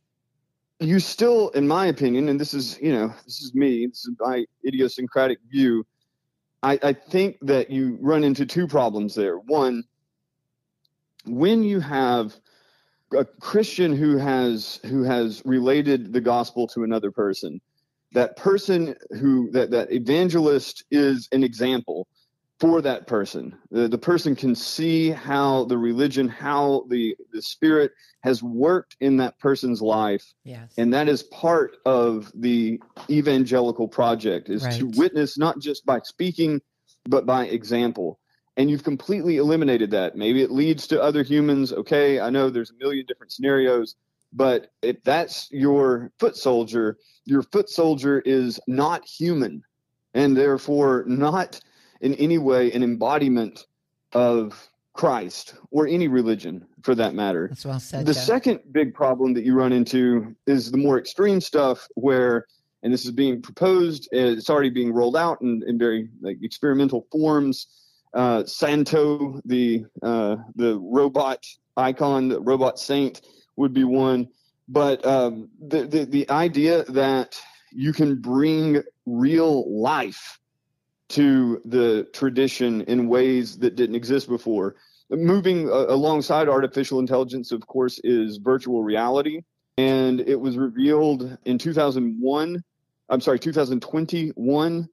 you 0.79 0.99
still, 0.99 1.49
in 1.49 1.67
my 1.67 1.85
opinion, 1.87 2.29
and 2.29 2.39
this 2.39 2.53
is, 2.53 2.79
you 2.81 2.91
know, 2.91 3.13
this 3.25 3.41
is 3.41 3.53
me, 3.53 3.87
this 3.87 4.05
is 4.05 4.15
my 4.19 4.45
idiosyncratic 4.65 5.39
view. 5.49 5.85
I, 6.63 6.79
I 6.83 6.93
think 6.93 7.37
that 7.41 7.69
you 7.69 7.97
run 8.01 8.23
into 8.23 8.45
two 8.45 8.67
problems 8.67 9.15
there. 9.15 9.37
One, 9.37 9.83
when 11.25 11.63
you 11.63 11.79
have 11.79 12.35
a 13.13 13.25
Christian 13.25 13.95
who 13.95 14.17
has 14.17 14.79
who 14.85 15.03
has 15.03 15.41
related 15.45 16.13
the 16.13 16.21
gospel 16.21 16.67
to 16.69 16.83
another 16.83 17.11
person, 17.11 17.61
that 18.13 18.35
person 18.35 18.95
who 19.19 19.51
that 19.51 19.71
that 19.71 19.91
evangelist 19.91 20.83
is 20.91 21.27
an 21.31 21.43
example 21.43 22.07
for 22.59 22.81
that 22.81 23.05
person. 23.05 23.57
The, 23.71 23.87
the 23.87 23.97
person 23.97 24.35
can 24.35 24.55
see 24.55 25.09
how 25.09 25.65
the 25.65 25.77
religion, 25.77 26.27
how 26.27 26.85
the, 26.89 27.15
the 27.33 27.41
spirit 27.41 27.91
has 28.23 28.41
worked 28.41 28.95
in 29.01 29.17
that 29.17 29.37
person's 29.39 29.81
life. 29.81 30.23
Yes. 30.43 30.73
And 30.77 30.93
that 30.93 31.09
is 31.09 31.23
part 31.23 31.77
of 31.85 32.31
the 32.33 32.79
evangelical 33.09 33.87
project 33.87 34.49
is 34.49 34.63
right. 34.63 34.73
to 34.79 34.87
witness 34.95 35.37
not 35.37 35.59
just 35.59 35.85
by 35.85 35.99
speaking, 36.03 36.61
but 37.05 37.25
by 37.25 37.45
example. 37.45 38.19
And 38.57 38.69
you've 38.69 38.83
completely 38.83 39.37
eliminated 39.37 39.91
that. 39.91 40.15
Maybe 40.15 40.41
it 40.41 40.51
leads 40.51 40.87
to 40.87 41.01
other 41.01 41.23
humans. 41.23 41.73
Okay, 41.73 42.19
I 42.19 42.29
know 42.29 42.49
there's 42.49 42.71
a 42.71 42.75
million 42.75 43.05
different 43.05 43.33
scenarios, 43.33 43.95
but 44.31 44.71
if 44.81 45.03
that's 45.03 45.49
your 45.51 46.11
foot 46.19 46.37
soldier, 46.37 46.97
your 47.25 47.41
foot 47.41 47.69
soldier 47.69 48.21
is 48.25 48.59
not 48.67 49.05
human 49.05 49.63
and 50.13 50.37
therefore 50.37 51.03
not 51.07 51.59
in 52.01 52.13
any 52.15 52.37
way 52.37 52.71
an 52.71 52.83
embodiment 52.83 53.65
of 54.13 54.69
Christ 54.93 55.55
or 55.71 55.87
any 55.87 56.07
religion 56.07 56.65
for 56.81 56.95
that 56.95 57.13
matter. 57.13 57.49
That's 57.49 57.65
well 57.65 57.79
said. 57.79 58.05
The 58.05 58.13
second 58.13 58.61
big 58.71 58.93
problem 58.93 59.33
that 59.33 59.43
you 59.43 59.53
run 59.53 59.73
into 59.73 60.33
is 60.47 60.71
the 60.71 60.77
more 60.77 60.97
extreme 60.97 61.41
stuff 61.41 61.87
where, 61.95 62.45
and 62.81 62.93
this 62.93 63.03
is 63.03 63.11
being 63.11 63.41
proposed, 63.41 64.07
it's 64.13 64.49
already 64.49 64.69
being 64.69 64.93
rolled 64.93 65.17
out 65.17 65.41
in, 65.41 65.61
in 65.67 65.77
very 65.77 66.07
like 66.21 66.37
experimental 66.41 67.05
forms. 67.11 67.67
Uh, 68.15 68.45
Santo, 68.45 69.41
the 69.45 69.85
uh, 70.01 70.37
the 70.55 70.79
robot 70.79 71.45
icon, 71.75 72.29
the 72.29 72.39
robot 72.39 72.79
saint, 72.79 73.21
would 73.57 73.73
be 73.73 73.83
one. 73.83 74.29
But 74.67 75.05
um, 75.05 75.49
the, 75.59 75.85
the 75.85 76.05
the 76.05 76.29
idea 76.29 76.83
that 76.85 77.39
you 77.71 77.91
can 77.91 78.15
bring 78.15 78.81
real 79.05 79.69
life 79.69 80.39
to 81.09 81.61
the 81.65 82.07
tradition 82.13 82.81
in 82.83 83.07
ways 83.07 83.57
that 83.59 83.75
didn't 83.75 83.95
exist 83.95 84.27
before. 84.27 84.75
Moving 85.09 85.69
uh, 85.69 85.85
alongside 85.89 86.49
artificial 86.49 86.99
intelligence, 86.99 87.51
of 87.51 87.67
course, 87.67 87.99
is 88.03 88.37
virtual 88.37 88.81
reality. 88.81 89.41
And 89.77 90.21
it 90.21 90.39
was 90.39 90.57
revealed 90.57 91.37
in 91.45 91.57
2001, 91.57 92.63
I'm 93.09 93.21
sorry, 93.21 93.39
2021, 93.39 94.89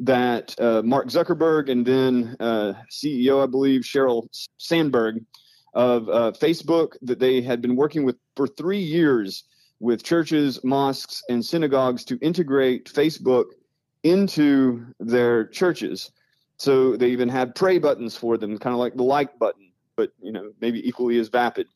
that 0.00 0.58
uh, 0.58 0.82
Mark 0.82 1.08
Zuckerberg 1.08 1.70
and 1.70 1.84
then 1.86 2.36
uh, 2.40 2.72
CEO, 2.90 3.42
I 3.42 3.46
believe, 3.46 3.82
Sheryl 3.82 4.26
Sandberg 4.56 5.24
of 5.74 6.08
uh, 6.08 6.32
Facebook, 6.32 6.96
that 7.02 7.20
they 7.20 7.42
had 7.42 7.60
been 7.60 7.76
working 7.76 8.04
with 8.04 8.16
for 8.34 8.48
three 8.48 8.80
years 8.80 9.44
with 9.78 10.02
churches, 10.02 10.62
mosques, 10.64 11.22
and 11.28 11.44
synagogues 11.44 12.04
to 12.04 12.18
integrate 12.20 12.86
Facebook 12.86 13.46
into 14.02 14.86
their 14.98 15.46
churches. 15.46 16.10
So 16.56 16.96
they 16.96 17.10
even 17.10 17.28
had 17.28 17.54
pray 17.54 17.78
buttons 17.78 18.16
for 18.16 18.36
them, 18.36 18.58
kind 18.58 18.74
of 18.74 18.80
like 18.80 18.94
the 18.94 19.02
like 19.02 19.38
button, 19.38 19.70
but 19.96 20.12
you 20.20 20.32
know 20.32 20.52
maybe 20.60 20.86
equally 20.86 21.18
as 21.18 21.28
vapid. 21.28 21.66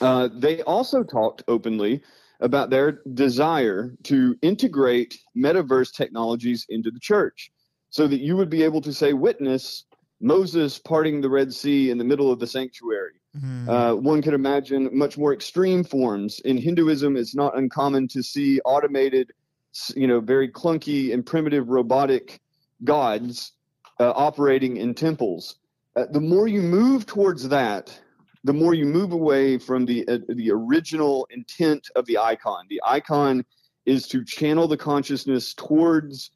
Uh, 0.00 0.28
they 0.32 0.62
also 0.62 1.02
talked 1.02 1.42
openly 1.48 2.02
about 2.40 2.70
their 2.70 3.00
desire 3.14 3.94
to 4.04 4.36
integrate 4.42 5.18
metaverse 5.36 5.92
technologies 5.92 6.66
into 6.68 6.90
the 6.90 7.00
church, 7.00 7.50
so 7.90 8.06
that 8.06 8.20
you 8.20 8.36
would 8.36 8.50
be 8.50 8.62
able 8.62 8.80
to 8.82 8.92
say 8.92 9.12
witness 9.12 9.84
Moses 10.20 10.78
parting 10.78 11.20
the 11.20 11.30
Red 11.30 11.52
Sea 11.52 11.90
in 11.90 11.98
the 11.98 12.04
middle 12.04 12.30
of 12.30 12.38
the 12.38 12.46
sanctuary. 12.46 13.20
Mm-hmm. 13.36 13.68
Uh, 13.68 13.94
one 13.94 14.22
could 14.22 14.34
imagine 14.34 14.88
much 14.92 15.18
more 15.18 15.34
extreme 15.34 15.84
forms. 15.84 16.40
In 16.40 16.56
Hinduism, 16.56 17.16
it's 17.16 17.34
not 17.34 17.56
uncommon 17.56 18.08
to 18.08 18.22
see 18.22 18.60
automated 18.64 19.32
you 19.94 20.06
know, 20.06 20.20
very 20.20 20.48
clunky 20.48 21.12
and 21.12 21.24
primitive 21.24 21.68
robotic 21.68 22.40
gods 22.84 23.52
uh, 24.00 24.12
operating 24.14 24.76
in 24.76 24.94
temples. 24.94 25.56
Uh, 25.94 26.04
the 26.10 26.20
more 26.20 26.48
you 26.48 26.62
move 26.62 27.06
towards 27.06 27.48
that, 27.48 27.98
the 28.46 28.52
more 28.52 28.74
you 28.74 28.86
move 28.86 29.10
away 29.10 29.58
from 29.58 29.84
the 29.84 30.06
uh, 30.06 30.18
the 30.28 30.52
original 30.52 31.26
intent 31.30 31.88
of 31.96 32.06
the 32.06 32.16
icon. 32.16 32.64
The 32.70 32.80
icon 32.84 33.44
is 33.84 34.06
to 34.08 34.24
channel 34.24 34.68
the 34.68 34.76
consciousness 34.76 35.52
towards 35.52 36.30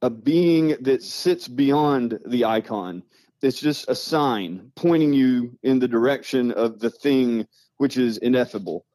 a 0.00 0.08
being 0.08 0.76
that 0.82 1.02
sits 1.02 1.48
beyond 1.48 2.20
the 2.26 2.44
icon. 2.44 3.02
It's 3.42 3.60
just 3.60 3.90
a 3.90 3.96
sign 3.96 4.70
pointing 4.76 5.12
you 5.12 5.58
in 5.64 5.80
the 5.80 5.88
direction 5.88 6.52
of 6.52 6.78
the 6.78 6.90
thing 6.90 7.46
which 7.78 7.96
is 7.96 8.18
ineffable. 8.18 8.86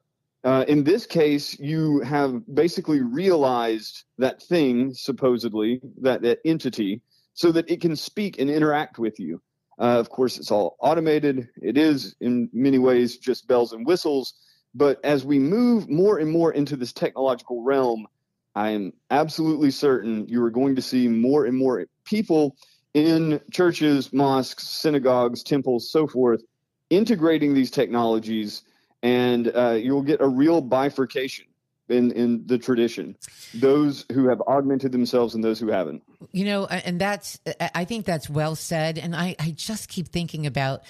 Uh, 0.46 0.64
in 0.68 0.84
this 0.84 1.06
case, 1.06 1.60
you 1.60 2.00
have 2.00 2.42
basically 2.56 3.02
realized 3.02 4.06
that 4.18 4.42
thing, 4.42 4.94
supposedly, 4.94 5.82
that, 6.02 6.22
that 6.22 6.40
entity, 6.46 7.02
so 7.34 7.52
that 7.52 7.70
it 7.70 7.82
can 7.82 7.96
speak 7.96 8.40
and 8.40 8.50
interact 8.50 8.98
with 8.98 9.20
you. 9.20 9.42
Uh, 9.80 10.00
of 10.00 10.10
course, 10.10 10.38
it's 10.38 10.52
all 10.52 10.78
automated. 10.80 11.50
It 11.62 11.78
is, 11.78 12.16
in 12.22 12.50
many 12.54 12.78
ways, 12.78 13.18
just 13.18 13.48
bells 13.48 13.74
and 13.74 13.86
whistles. 13.86 14.34
But 14.74 15.04
as 15.04 15.26
we 15.26 15.40
move 15.40 15.90
more 15.90 16.20
and 16.20 16.32
more 16.32 16.54
into 16.54 16.76
this 16.76 16.94
technological 16.94 17.64
realm, 17.64 18.08
I 18.56 18.70
am 18.70 18.94
absolutely 19.10 19.72
certain 19.72 20.28
you 20.28 20.44
are 20.44 20.52
going 20.52 20.76
to 20.76 20.82
see 20.82 21.08
more 21.08 21.46
and 21.46 21.58
more 21.58 21.86
people 22.06 22.56
in 22.94 23.40
churches, 23.52 24.12
mosques, 24.14 24.68
synagogues, 24.68 25.44
temples, 25.44 25.92
so 25.92 26.08
forth, 26.08 26.42
integrating 26.90 27.54
these 27.54 27.72
technologies 27.72 28.64
and 29.04 29.52
uh, 29.56 29.72
you'll 29.72 30.02
get 30.02 30.22
a 30.22 30.28
real 30.28 30.62
bifurcation 30.62 31.46
in 31.92 32.12
in 32.12 32.46
the 32.48 32.58
tradition. 32.58 33.16
Those 33.54 34.06
who 34.12 34.30
have 34.30 34.42
augmented 34.42 34.92
themselves 34.92 35.36
and 35.36 35.44
those 35.44 35.60
who 35.60 35.70
haven't. 35.70 36.04
You 36.32 36.46
know 36.46 36.66
and 36.66 37.00
that's 37.00 37.40
i 37.76 37.86
think 37.86 38.06
that's 38.06 38.30
well 38.30 38.56
said. 38.56 38.98
And 38.98 39.16
i 39.16 39.36
i 39.40 39.52
just 39.52 39.90
keep 39.90 40.08
thinking 40.08 40.46
about 40.46 40.84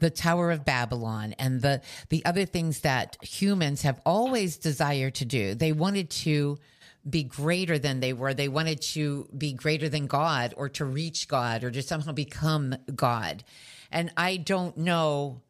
the 0.00 0.10
tower 0.10 0.50
of 0.50 0.64
babylon 0.64 1.34
and 1.38 1.62
the 1.62 1.82
the 2.08 2.24
other 2.24 2.44
things 2.44 2.80
that 2.80 3.16
humans 3.22 3.82
have 3.82 4.00
always 4.04 4.56
desired 4.56 5.14
to 5.16 5.24
do. 5.24 5.54
They 5.54 5.72
wanted 5.72 6.10
to 6.10 6.58
be 7.08 7.22
greater 7.22 7.78
than 7.78 8.00
they 8.00 8.12
were. 8.12 8.34
They 8.34 8.48
wanted 8.48 8.82
to 8.82 9.28
be 9.36 9.52
greater 9.52 9.88
than 9.88 10.06
god 10.06 10.52
or 10.56 10.68
to 10.70 10.84
reach 10.84 11.28
god 11.28 11.64
or 11.64 11.70
to 11.70 11.82
somehow 11.82 12.12
become 12.12 12.74
god. 12.94 13.44
And 13.90 14.12
i 14.16 14.36
don't 14.36 14.76
know 14.76 15.42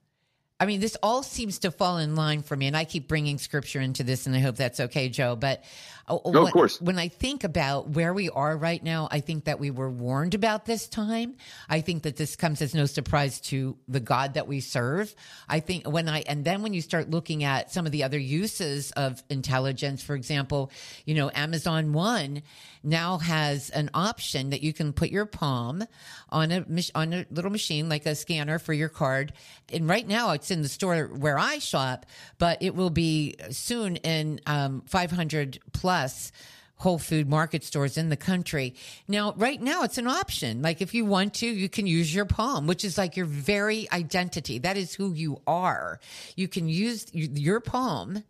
I 0.61 0.66
mean, 0.66 0.81
this 0.81 0.97
all 1.05 1.23
seems 1.23 1.61
to 1.61 1.71
fall 1.71 1.99
in 1.99 2.16
line 2.16 2.42
for 2.42 2.57
me, 2.57 2.66
and 2.66 2.77
I 2.77 2.85
keep 2.85 3.07
bringing 3.07 3.38
scripture 3.38 3.81
into 3.81 4.03
this, 4.03 4.27
and 4.27 4.35
I 4.35 4.40
hope 4.40 4.57
that's 4.57 4.81
okay, 4.81 5.09
Joe. 5.09 5.37
But 5.37 5.62
uh, 6.09 6.18
no, 6.27 6.47
of 6.47 6.53
course, 6.53 6.81
when 6.81 6.99
I 6.99 7.07
think 7.07 7.44
about 7.44 7.90
where 7.90 8.12
we 8.12 8.29
are 8.31 8.57
right 8.57 8.83
now, 8.83 9.07
I 9.09 9.21
think 9.21 9.44
that 9.44 9.61
we 9.61 9.71
were 9.71 9.88
warned 9.88 10.35
about 10.35 10.64
this 10.64 10.88
time. 10.88 11.37
I 11.68 11.81
think 11.81 12.03
that 12.03 12.16
this 12.16 12.35
comes 12.35 12.61
as 12.61 12.75
no 12.75 12.87
surprise 12.87 13.40
to 13.42 13.77
the 13.87 14.01
God 14.01 14.35
that 14.35 14.49
we 14.49 14.59
serve. 14.59 15.14
I 15.49 15.61
think 15.61 15.87
when 15.87 16.09
I 16.09 16.21
and 16.27 16.44
then 16.44 16.62
when 16.62 16.75
you 16.75 16.81
start 16.81 17.09
looking 17.09 17.44
at 17.44 17.71
some 17.71 17.87
of 17.87 17.92
the 17.92 18.03
other 18.03 18.18
uses 18.18 18.90
of 18.92 19.23
intelligence, 19.31 20.03
for 20.03 20.16
example, 20.16 20.73
you 21.05 21.14
know, 21.14 21.31
Amazon 21.35 21.92
One 21.92 22.42
now 22.82 23.18
has 23.18 23.70
an 23.70 23.90
option 23.94 24.50
that 24.50 24.62
you 24.62 24.72
can 24.72 24.92
put 24.92 25.10
your 25.10 25.26
palm 25.26 25.84
on 26.30 26.50
a 26.50 26.64
on 26.94 27.12
a 27.12 27.26
little 27.30 27.50
machine 27.50 27.88
like 27.88 28.06
a 28.06 28.14
scanner 28.14 28.58
for 28.58 28.72
your 28.72 28.88
card. 28.88 29.32
And 29.72 29.88
right 29.88 30.06
now 30.06 30.32
it's 30.32 30.50
in 30.50 30.62
the 30.62 30.68
store 30.68 31.04
where 31.06 31.38
I 31.38 31.58
shop, 31.58 32.06
but 32.38 32.62
it 32.62 32.74
will 32.74 32.90
be 32.90 33.36
soon 33.50 33.96
in 33.96 34.40
um, 34.46 34.82
500 34.86 35.58
plus 35.72 36.32
Whole 36.78 36.98
Food 36.98 37.28
market 37.28 37.64
stores 37.64 37.98
in 37.98 38.08
the 38.08 38.16
country. 38.16 38.74
Now, 39.08 39.34
right 39.36 39.60
now, 39.60 39.82
it's 39.82 39.98
an 39.98 40.06
option. 40.06 40.62
Like 40.62 40.80
if 40.80 40.94
you 40.94 41.04
want 41.04 41.34
to, 41.34 41.46
you 41.46 41.68
can 41.68 41.86
use 41.86 42.14
your 42.14 42.24
palm, 42.24 42.66
which 42.66 42.84
is 42.84 42.96
like 42.96 43.16
your 43.16 43.26
very 43.26 43.90
identity. 43.90 44.58
That 44.58 44.76
is 44.76 44.94
who 44.94 45.12
you 45.12 45.40
are. 45.46 45.98
You 46.36 46.46
can 46.46 46.68
use 46.68 47.06
your 47.12 47.60
palm 47.60 48.22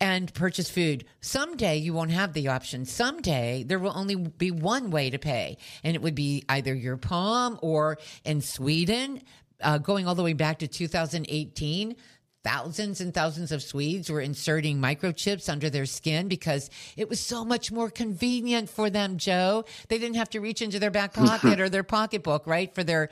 and 0.00 0.32
purchase 0.34 0.70
food. 0.70 1.04
Someday 1.20 1.76
you 1.76 1.92
won't 1.92 2.10
have 2.10 2.32
the 2.32 2.48
option. 2.48 2.84
Someday 2.84 3.64
there 3.66 3.78
will 3.78 3.96
only 3.96 4.16
be 4.16 4.50
one 4.50 4.90
way 4.90 5.10
to 5.10 5.18
pay, 5.18 5.58
and 5.84 5.94
it 5.94 6.02
would 6.02 6.14
be 6.14 6.44
either 6.48 6.74
your 6.74 6.96
palm 6.96 7.58
or 7.62 7.98
in 8.24 8.40
Sweden, 8.40 9.22
uh, 9.62 9.78
going 9.78 10.06
all 10.06 10.14
the 10.14 10.22
way 10.22 10.32
back 10.32 10.58
to 10.60 10.68
2018. 10.68 11.96
Thousands 12.42 13.02
and 13.02 13.12
thousands 13.12 13.52
of 13.52 13.62
Swedes 13.62 14.08
were 14.08 14.22
inserting 14.22 14.78
microchips 14.78 15.50
under 15.50 15.68
their 15.68 15.84
skin 15.84 16.26
because 16.26 16.70
it 16.96 17.06
was 17.06 17.20
so 17.20 17.44
much 17.44 17.70
more 17.70 17.90
convenient 17.90 18.70
for 18.70 18.88
them, 18.88 19.18
Joe. 19.18 19.66
They 19.88 19.98
didn't 19.98 20.16
have 20.16 20.30
to 20.30 20.40
reach 20.40 20.62
into 20.62 20.78
their 20.78 20.90
back 20.90 21.12
pocket 21.14 21.60
or 21.60 21.68
their 21.68 21.82
pocketbook, 21.82 22.46
right, 22.46 22.74
for 22.74 22.82
their 22.82 23.10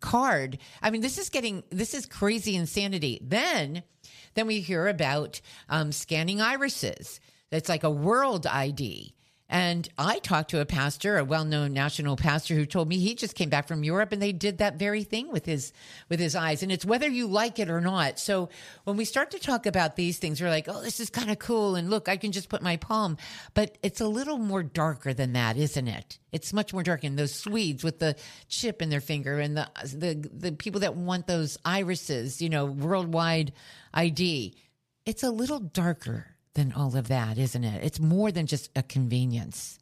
card. 0.00 0.56
I 0.80 0.90
mean, 0.90 1.02
this 1.02 1.18
is 1.18 1.28
getting, 1.28 1.62
this 1.68 1.92
is 1.92 2.06
crazy 2.06 2.56
insanity. 2.56 3.20
Then 3.22 3.82
then 4.34 4.46
we 4.46 4.60
hear 4.60 4.88
about 4.88 5.40
um, 5.68 5.92
scanning 5.92 6.40
irises. 6.40 7.20
That's 7.50 7.68
like 7.68 7.84
a 7.84 7.90
world 7.90 8.46
ID. 8.46 9.14
And 9.52 9.86
I 9.98 10.18
talked 10.18 10.48
to 10.52 10.62
a 10.62 10.64
pastor, 10.64 11.18
a 11.18 11.26
well-known 11.26 11.74
national 11.74 12.16
pastor, 12.16 12.54
who 12.54 12.64
told 12.64 12.88
me 12.88 12.96
he 12.96 13.14
just 13.14 13.34
came 13.34 13.50
back 13.50 13.68
from 13.68 13.84
Europe 13.84 14.10
and 14.10 14.22
they 14.22 14.32
did 14.32 14.58
that 14.58 14.78
very 14.78 15.04
thing 15.04 15.30
with 15.30 15.44
his 15.44 15.74
with 16.08 16.18
his 16.18 16.34
eyes. 16.34 16.62
And 16.62 16.72
it's 16.72 16.86
whether 16.86 17.06
you 17.06 17.26
like 17.26 17.58
it 17.58 17.68
or 17.68 17.82
not. 17.82 18.18
So 18.18 18.48
when 18.84 18.96
we 18.96 19.04
start 19.04 19.30
to 19.32 19.38
talk 19.38 19.66
about 19.66 19.94
these 19.94 20.16
things, 20.16 20.40
we're 20.40 20.48
like, 20.48 20.68
oh, 20.68 20.80
this 20.80 21.00
is 21.00 21.10
kind 21.10 21.30
of 21.30 21.38
cool. 21.38 21.74
And 21.76 21.90
look, 21.90 22.08
I 22.08 22.16
can 22.16 22.32
just 22.32 22.48
put 22.48 22.62
my 22.62 22.78
palm. 22.78 23.18
But 23.52 23.76
it's 23.82 24.00
a 24.00 24.08
little 24.08 24.38
more 24.38 24.62
darker 24.62 25.12
than 25.12 25.34
that, 25.34 25.58
isn't 25.58 25.86
it? 25.86 26.18
It's 26.32 26.54
much 26.54 26.72
more 26.72 26.82
dark. 26.82 27.04
And 27.04 27.18
those 27.18 27.34
Swedes 27.34 27.84
with 27.84 27.98
the 27.98 28.16
chip 28.48 28.80
in 28.80 28.88
their 28.88 29.02
finger 29.02 29.38
and 29.38 29.54
the 29.54 29.68
the 29.84 30.30
the 30.32 30.52
people 30.52 30.80
that 30.80 30.96
want 30.96 31.26
those 31.26 31.58
irises, 31.62 32.40
you 32.40 32.48
know, 32.48 32.64
worldwide 32.64 33.52
ID. 33.92 34.56
It's 35.04 35.22
a 35.22 35.30
little 35.30 35.60
darker 35.60 36.31
than 36.54 36.72
all 36.72 36.96
of 36.96 37.08
that, 37.08 37.38
isn't 37.38 37.64
it? 37.64 37.84
It's 37.84 38.00
more 38.00 38.30
than 38.30 38.46
just 38.46 38.70
a 38.76 38.82
convenience. 38.82 39.78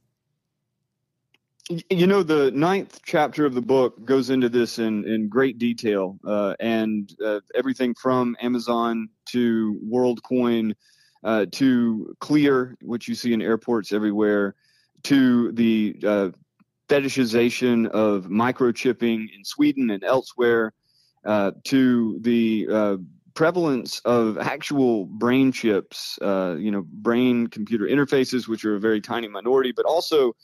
You 1.88 2.09
know, 2.09 2.24
the 2.24 2.50
ninth 2.50 3.00
chapter 3.04 3.46
of 3.46 3.54
the 3.54 3.62
book 3.62 4.04
goes 4.04 4.30
into 4.30 4.48
this 4.48 4.80
in, 4.80 5.06
in 5.06 5.28
great 5.28 5.59
detail, 5.59 6.18
uh, 6.26 6.54
and 6.59 7.14
uh, 7.24 7.40
everything 7.54 7.94
from 7.94 8.37
Amazon 8.40 9.09
to 9.26 9.80
WorldCoin 9.88 10.74
uh, 11.22 11.46
to 11.52 12.16
Clear, 12.18 12.76
which 12.83 13.06
you 13.06 13.14
see 13.14 13.33
in 13.33 13.40
airports 13.40 13.92
everywhere, 13.92 14.56
to 15.04 15.52
the 15.52 15.96
uh, 16.04 16.30
fetishization 16.88 17.88
of 17.88 18.24
microchipping 18.24 19.26
in 19.33 19.44
Sweden 19.44 19.90
and 19.90 20.02
elsewhere, 20.02 20.72
uh, 21.24 21.52
to 21.64 22.18
the 22.22 22.66
uh, 22.68 22.96
prevalence 23.40 24.00
of 24.00 24.37
actual 24.37 25.07
brain 25.07 25.50
chips, 25.50 26.18
uh, 26.20 26.55
you 26.59 26.70
know, 26.70 26.83
brain 26.83 27.46
computer 27.46 27.87
interfaces, 27.87 28.46
which 28.46 28.66
are 28.66 28.74
a 28.74 28.79
very 28.79 29.00
tiny 29.00 29.29
minority, 29.29 29.72
but 29.72 29.87
also 29.87 30.37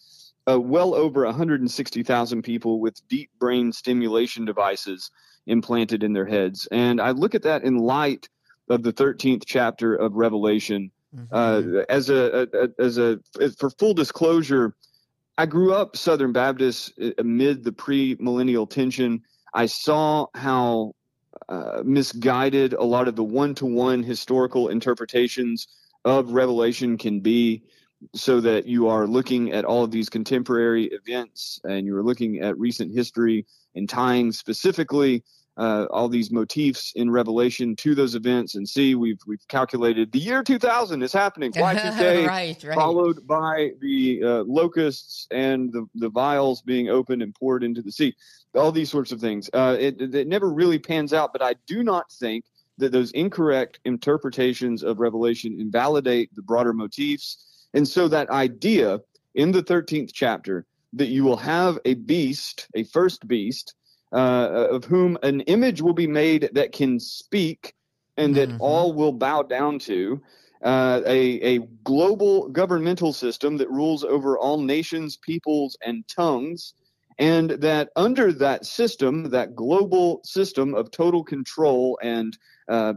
uh, 0.51 0.59
well 0.59 0.95
over 0.95 1.27
160,000 1.27 2.41
people 2.41 2.81
with 2.81 3.07
deep 3.07 3.29
brain 3.39 3.71
stimulation 3.71 4.47
devices 4.47 5.11
implanted 5.47 6.03
in 6.03 6.15
their 6.15 6.25
heads. 6.25 6.67
And 6.73 6.99
I 6.99 7.11
look 7.11 7.35
at 7.35 7.43
that 7.43 7.65
in 7.65 7.77
light 7.77 8.31
of 8.71 8.83
the 8.83 8.95
13th 8.95 9.43
chapter 9.45 9.95
of 9.95 10.15
Revelation. 10.15 10.91
Mm-hmm. 11.15 11.35
Uh, 11.35 11.83
as 11.91 12.09
a, 12.09 12.49
a, 12.55 12.83
as 12.83 12.97
a 12.97 13.21
for 13.59 13.69
full 13.69 13.93
disclosure, 13.93 14.75
I 15.37 15.45
grew 15.45 15.75
up 15.75 15.99
Southern 15.99 16.33
Baptist 16.33 16.95
uh, 16.99 17.11
amid 17.19 17.63
the 17.63 17.73
pre-millennial 17.73 18.67
tension. 18.67 19.21
I 19.53 19.67
saw 19.67 20.29
how 20.35 20.95
uh, 21.49 21.83
misguided. 21.85 22.73
A 22.73 22.85
lot 22.85 23.09
of 23.09 23.17
the 23.17 23.25
one-to-one 23.25 24.03
historical 24.03 24.69
interpretations 24.69 25.69
of 26.05 26.33
Revelation 26.33 26.97
can 26.97 27.21
be, 27.21 27.63
so 28.15 28.41
that 28.41 28.67
you 28.67 28.89
are 28.89 29.07
looking 29.07 29.53
at 29.53 29.65
all 29.65 29.83
of 29.83 29.91
these 29.91 30.11
contemporary 30.11 30.85
events 30.93 31.59
and 31.65 31.87
you're 31.87 32.03
looking 32.03 32.41
at 32.41 32.59
recent 32.59 32.95
history 32.95 33.47
and 33.75 33.89
tying 33.89 34.33
specifically 34.33 35.25
uh, 35.57 35.87
all 35.91 36.09
these 36.09 36.31
motifs 36.31 36.93
in 36.97 37.11
Revelation 37.11 37.75
to 37.77 37.95
those 37.95 38.15
events. 38.15 38.55
And 38.55 38.69
see 38.69 38.95
we've 38.95 39.21
we've 39.27 39.47
calculated 39.49 40.13
the 40.13 40.19
year 40.19 40.43
2000 40.43 41.03
is 41.03 41.13
happening. 41.13 41.53
Y2K 41.53 42.27
right, 42.29 42.65
right. 42.65 42.75
followed 42.75 43.27
by 43.27 43.71
the 43.81 44.23
uh, 44.23 44.45
locusts 44.45 45.27
and 45.31 45.73
the 45.73 45.87
the 45.95 46.09
vials 46.09 46.63
being 46.63 46.89
opened 46.89 47.23
and 47.23 47.35
poured 47.35 47.65
into 47.65 47.83
the 47.83 47.93
sea. 47.93 48.15
All 48.55 48.73
these 48.73 48.91
sorts 48.91 49.13
of 49.13 49.21
things. 49.21 49.51
Uh, 49.53 49.77
it, 49.79 50.01
it 50.15 50.29
never 50.29 50.51
really 50.51 50.79
pans 50.79 51.13
out 51.13 51.33
but 51.33 51.43
I 51.43 51.55
do 51.67 51.83
not 51.83 52.11
think 52.11 52.45
that 52.79 52.93
those 52.93 53.11
incorrect 53.13 53.81
interpretations 53.85 54.83
of 54.83 55.01
Revelation 55.01 55.59
invalidate 55.59 56.35
the 56.35 56.43
broader 56.43 56.73
motifs. 56.73 57.67
And 57.73 57.89
so 57.89 58.09
that 58.09 58.29
idea 58.31 59.01
in 59.35 59.53
the 59.53 59.63
13th 59.63 60.11
chapter 60.13 60.67
that 60.93 61.09
you 61.09 61.25
will 61.25 61.37
have 61.37 61.79
a 61.85 61.95
beast 61.95 62.69
a 62.75 62.85
first 62.85 63.27
beast 63.27 63.75
uh, 64.17 64.69
of 64.71 64.85
whom 64.85 65.19
an 65.23 65.43
image 65.43 65.83
will 65.83 65.93
be 65.93 66.07
made 66.07 66.49
that 66.55 66.73
can 66.73 66.99
speak 66.99 67.75
and 68.17 68.35
that 68.35 68.49
mm-hmm. 68.49 68.63
all 68.63 68.95
will 68.95 69.13
bow 69.13 69.43
down 69.43 69.79
to. 69.79 70.21
Uh, 70.63 71.03
a, 71.07 71.57
a 71.57 71.59
global 71.85 72.49
governmental 72.49 73.13
system 73.13 73.59
that 73.59 73.71
rules 73.71 74.03
over 74.03 74.39
all 74.39 74.59
nations, 74.59 75.19
peoples, 75.19 75.77
and 75.85 76.03
tongues. 76.09 76.73
And 77.19 77.51
that 77.51 77.91
under 77.95 78.33
that 78.33 78.65
system, 78.65 79.31
that 79.31 79.55
global 79.55 80.23
system 80.25 80.75
of 80.75 80.91
total 80.91 81.23
control 81.23 81.99
and 82.03 82.37
uh, 82.69 82.95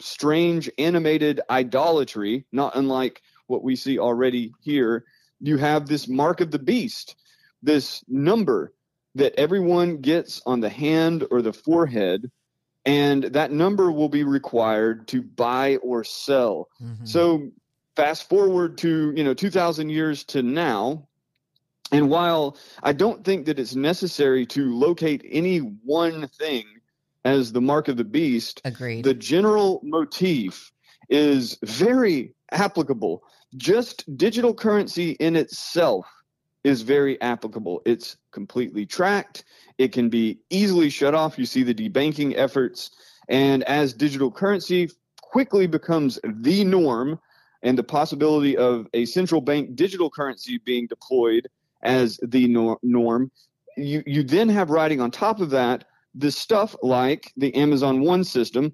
strange 0.00 0.70
animated 0.78 1.40
idolatry, 1.50 2.46
not 2.52 2.76
unlike 2.76 3.20
what 3.48 3.64
we 3.64 3.74
see 3.74 3.98
already 3.98 4.52
here, 4.60 5.04
you 5.40 5.56
have 5.56 5.86
this 5.86 6.06
mark 6.06 6.40
of 6.40 6.52
the 6.52 6.58
beast, 6.58 7.16
this 7.62 8.04
number 8.06 8.72
that 9.14 9.34
everyone 9.38 9.98
gets 9.98 10.42
on 10.46 10.60
the 10.60 10.68
hand 10.68 11.26
or 11.30 11.42
the 11.42 11.52
forehead 11.52 12.30
and 12.84 13.24
that 13.24 13.52
number 13.52 13.92
will 13.92 14.08
be 14.08 14.24
required 14.24 15.06
to 15.08 15.22
buy 15.22 15.76
or 15.76 16.02
sell 16.02 16.68
mm-hmm. 16.82 17.04
so 17.04 17.50
fast 17.96 18.28
forward 18.28 18.78
to 18.78 19.12
you 19.16 19.24
know 19.24 19.34
2000 19.34 19.88
years 19.88 20.24
to 20.24 20.42
now 20.42 21.06
and 21.92 22.08
while 22.08 22.56
i 22.82 22.92
don't 22.92 23.24
think 23.24 23.46
that 23.46 23.58
it's 23.58 23.74
necessary 23.74 24.46
to 24.46 24.74
locate 24.74 25.24
any 25.30 25.58
one 25.58 26.26
thing 26.28 26.64
as 27.24 27.52
the 27.52 27.60
mark 27.60 27.88
of 27.88 27.96
the 27.96 28.04
beast 28.04 28.60
agreed 28.64 29.04
the 29.04 29.14
general 29.14 29.80
motif 29.84 30.72
is 31.08 31.58
very 31.62 32.34
applicable 32.50 33.22
just 33.56 34.16
digital 34.16 34.54
currency 34.54 35.12
in 35.12 35.36
itself 35.36 36.06
is 36.64 36.82
very 36.82 37.20
applicable. 37.20 37.82
It's 37.84 38.16
completely 38.32 38.86
tracked. 38.86 39.44
It 39.78 39.92
can 39.92 40.08
be 40.08 40.38
easily 40.50 40.90
shut 40.90 41.14
off. 41.14 41.38
You 41.38 41.46
see 41.46 41.62
the 41.62 41.74
debanking 41.74 42.34
efforts. 42.36 42.90
And 43.28 43.62
as 43.64 43.92
digital 43.92 44.30
currency 44.30 44.90
quickly 45.20 45.66
becomes 45.66 46.18
the 46.24 46.64
norm, 46.64 47.18
and 47.62 47.78
the 47.78 47.84
possibility 47.84 48.56
of 48.56 48.86
a 48.92 49.04
central 49.04 49.40
bank 49.40 49.76
digital 49.76 50.10
currency 50.10 50.58
being 50.58 50.86
deployed 50.86 51.48
as 51.82 52.18
the 52.22 52.48
nor- 52.48 52.78
norm, 52.82 53.30
you, 53.76 54.02
you 54.06 54.22
then 54.22 54.48
have 54.48 54.70
riding 54.70 55.00
on 55.00 55.10
top 55.10 55.40
of 55.40 55.50
that 55.50 55.84
the 56.14 56.30
stuff 56.30 56.76
like 56.82 57.32
the 57.38 57.54
Amazon 57.54 58.02
One 58.02 58.22
system, 58.22 58.72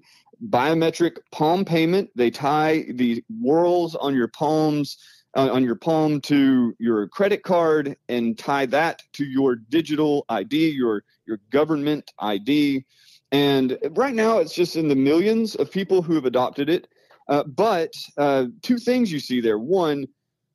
biometric 0.49 1.17
palm 1.31 1.63
payment. 1.63 2.09
They 2.15 2.29
tie 2.29 2.85
the 2.89 3.23
whorls 3.41 3.95
on 3.95 4.13
your 4.13 4.27
palms 4.27 4.97
on 5.35 5.63
your 5.63 5.75
palm 5.75 6.21
to 6.21 6.75
your 6.79 7.07
credit 7.07 7.43
card 7.43 7.95
and 8.07 8.37
tie 8.37 8.65
that 8.67 9.03
to 9.13 9.25
your 9.25 9.55
digital 9.55 10.25
ID, 10.29 10.69
your 10.69 11.03
your 11.25 11.39
government 11.51 12.11
ID. 12.19 12.85
And 13.31 13.77
right 13.91 14.15
now, 14.15 14.39
it's 14.39 14.55
just 14.55 14.75
in 14.75 14.87
the 14.87 14.95
millions 14.95 15.55
of 15.55 15.71
people 15.71 16.01
who 16.01 16.15
have 16.15 16.25
adopted 16.25 16.69
it. 16.69 16.87
Uh, 17.27 17.43
but 17.43 17.93
uh, 18.17 18.45
two 18.63 18.79
things 18.79 19.11
you 19.11 19.19
see 19.19 19.39
there: 19.39 19.59
one, 19.59 20.07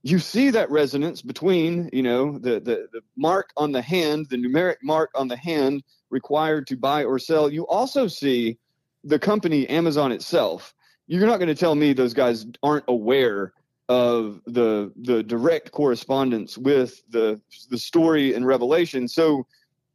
you 0.02 0.18
see 0.18 0.50
that 0.50 0.70
resonance 0.70 1.22
between 1.22 1.88
you 1.92 2.02
know 2.02 2.38
the, 2.38 2.54
the 2.60 2.88
the 2.92 3.00
mark 3.16 3.50
on 3.56 3.70
the 3.70 3.82
hand, 3.82 4.26
the 4.28 4.36
numeric 4.36 4.76
mark 4.82 5.10
on 5.14 5.28
the 5.28 5.36
hand 5.36 5.84
required 6.10 6.66
to 6.66 6.76
buy 6.76 7.04
or 7.04 7.18
sell. 7.18 7.50
You 7.50 7.66
also 7.68 8.08
see 8.08 8.58
the 9.04 9.18
company 9.18 9.68
Amazon 9.68 10.10
itself. 10.10 10.74
You're 11.06 11.26
not 11.26 11.36
going 11.36 11.48
to 11.48 11.54
tell 11.54 11.74
me 11.74 11.92
those 11.92 12.14
guys 12.14 12.46
aren't 12.62 12.86
aware 12.88 13.52
of 13.88 14.40
the 14.46 14.92
the 15.02 15.22
direct 15.22 15.72
correspondence 15.72 16.56
with 16.56 17.02
the 17.10 17.40
the 17.70 17.78
story 17.78 18.34
in 18.34 18.44
revelation. 18.44 19.08
So 19.08 19.46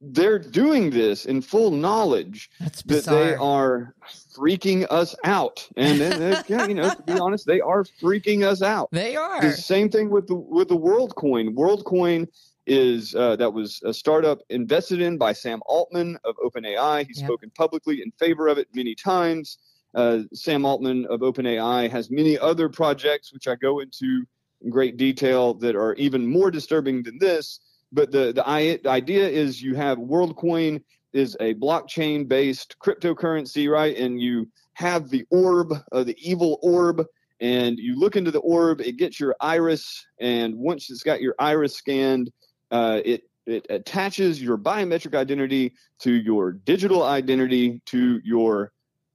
they're 0.02 0.40
doing 0.40 0.92
this 0.92 1.26
in 1.26 1.42
full 1.42 1.72
knowledge 1.72 2.50
that 2.86 3.04
they 3.06 3.36
are 3.36 3.94
freaking 4.34 4.88
us 4.90 5.16
out. 5.26 5.68
And, 5.76 6.00
yeah, 6.48 6.66
you 6.66 6.74
know, 6.74 6.90
to 6.90 7.04
be 7.04 7.20
honest, 7.20 7.46
they 7.46 7.60
are 7.60 7.84
freaking 7.84 8.44
us 8.44 8.62
out. 8.62 8.90
They 8.92 9.16
are. 9.16 9.42
The 9.42 9.52
same 9.52 9.90
thing 9.90 10.10
with 10.10 10.28
the 10.28 10.36
with 10.36 10.70
the 10.70 10.78
WorldCoin. 10.78 11.54
WorldCoin 11.54 12.28
is 12.66 13.16
uh, 13.16 13.36
that 13.38 13.52
was 13.52 13.82
a 13.84 13.94
startup 13.94 14.40
invested 14.50 15.02
in 15.02 15.18
by 15.18 15.34
Sam 15.34 15.60
Altman 15.66 16.18
of 16.24 16.36
OpenAI. 16.38 17.06
He's 17.08 17.20
yep. 17.20 17.28
spoken 17.28 17.52
publicly 17.56 18.02
in 18.02 18.12
favor 18.12 18.48
of 18.48 18.58
it 18.58 18.68
many 18.74 18.96
times. 18.96 19.58
Uh, 19.96 20.20
Sam 20.34 20.66
Altman 20.66 21.06
of 21.08 21.22
OpenAI 21.22 21.90
has 21.90 22.12
many 22.12 22.38
other 22.38 22.70
projects, 22.70 23.34
which 23.34 23.48
I 23.48 23.56
go 23.56 23.80
into 23.80 24.24
in 24.62 24.70
great 24.70 24.98
detail, 24.98 25.54
that 25.56 25.76
are 25.76 25.94
even 25.96 26.28
more 26.28 26.52
disturbing 26.52 27.02
than 27.04 27.18
this. 27.18 27.60
But 27.92 28.12
the, 28.12 28.34
the, 28.34 28.48
idea 28.48 29.28
is 29.28 29.62
you 29.62 29.74
have 29.76 29.98
WorldCoin 29.98 30.84
is 31.14 31.36
a 31.40 31.56
blockchain 31.56 32.28
based 32.28 32.76
cryptocurrency, 32.80 33.70
right? 33.70 33.98
And 33.98 34.22
you 34.22 34.48
have 34.74 35.10
the 35.10 35.26
orb, 35.32 35.74
uh, 35.92 36.04
the 36.04 36.16
evil 36.20 36.60
orb, 36.62 37.04
and 37.42 37.80
you 37.80 37.98
look 37.98 38.16
into 38.16 38.32
the 38.32 38.40
orb, 38.40 38.82
it 38.82 38.98
gets 38.98 39.20
your 39.20 39.36
iris, 39.40 40.06
and 40.20 40.56
once 40.56 40.90
it's 40.90 41.04
got 41.04 41.22
your 41.22 41.36
iris 41.40 41.76
scanned, 41.76 42.32
uh, 42.72 43.02
it 43.04 43.24
it 43.46 43.66
attaches 43.72 44.42
your 44.42 44.58
biometric 44.58 45.16
identity 45.16 45.74
to 46.00 46.12
your 46.12 46.52
digital 46.52 47.02
identity 47.02 47.82
to 47.88 48.22
your 48.24 48.72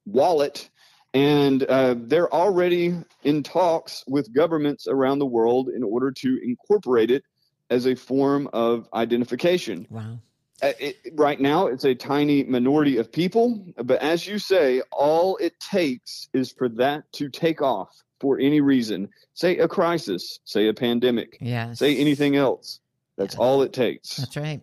wallet. 0.07 0.71
And 1.13 1.63
uh, 1.63 1.95
they're 1.97 2.33
already 2.33 2.95
in 3.23 3.43
talks 3.45 4.03
with 4.09 4.33
governments 4.35 4.89
around 4.89 5.21
the 5.21 5.27
world 5.27 5.69
in 5.69 5.85
order 5.85 6.11
to 6.11 6.41
incorporate 6.43 7.11
it 7.11 7.25
as 7.71 7.87
a 7.87 7.95
form 7.95 8.49
of 8.53 8.89
identification. 8.93 9.87
Wow. 9.91 10.19
Uh, 10.63 10.73
it, 10.79 10.97
right 11.15 11.41
now, 11.41 11.67
it's 11.67 11.85
a 11.85 11.95
tiny 11.95 12.45
minority 12.45 12.97
of 12.97 13.11
people, 13.11 13.65
but 13.77 14.01
as 14.01 14.27
you 14.27 14.39
say, 14.39 14.83
all 14.93 15.37
it 15.39 15.59
takes 15.61 16.29
is 16.33 16.53
for 16.53 16.69
that 16.69 17.05
to 17.13 17.29
take 17.29 17.61
off 17.61 17.91
for 18.21 18.39
any 18.39 18.61
reason. 18.61 19.09
Say 19.35 19.59
a 19.59 19.69
crisis, 19.69 20.39
say 20.45 20.69
a 20.69 20.75
pandemic, 20.75 21.39
yes. 21.41 21.81
say 21.81 21.97
anything 21.97 22.37
else. 22.37 22.81
That's 23.17 23.37
all 23.37 23.63
it 23.63 23.73
takes. 23.73 24.17
That's 24.17 24.37
right. 24.37 24.61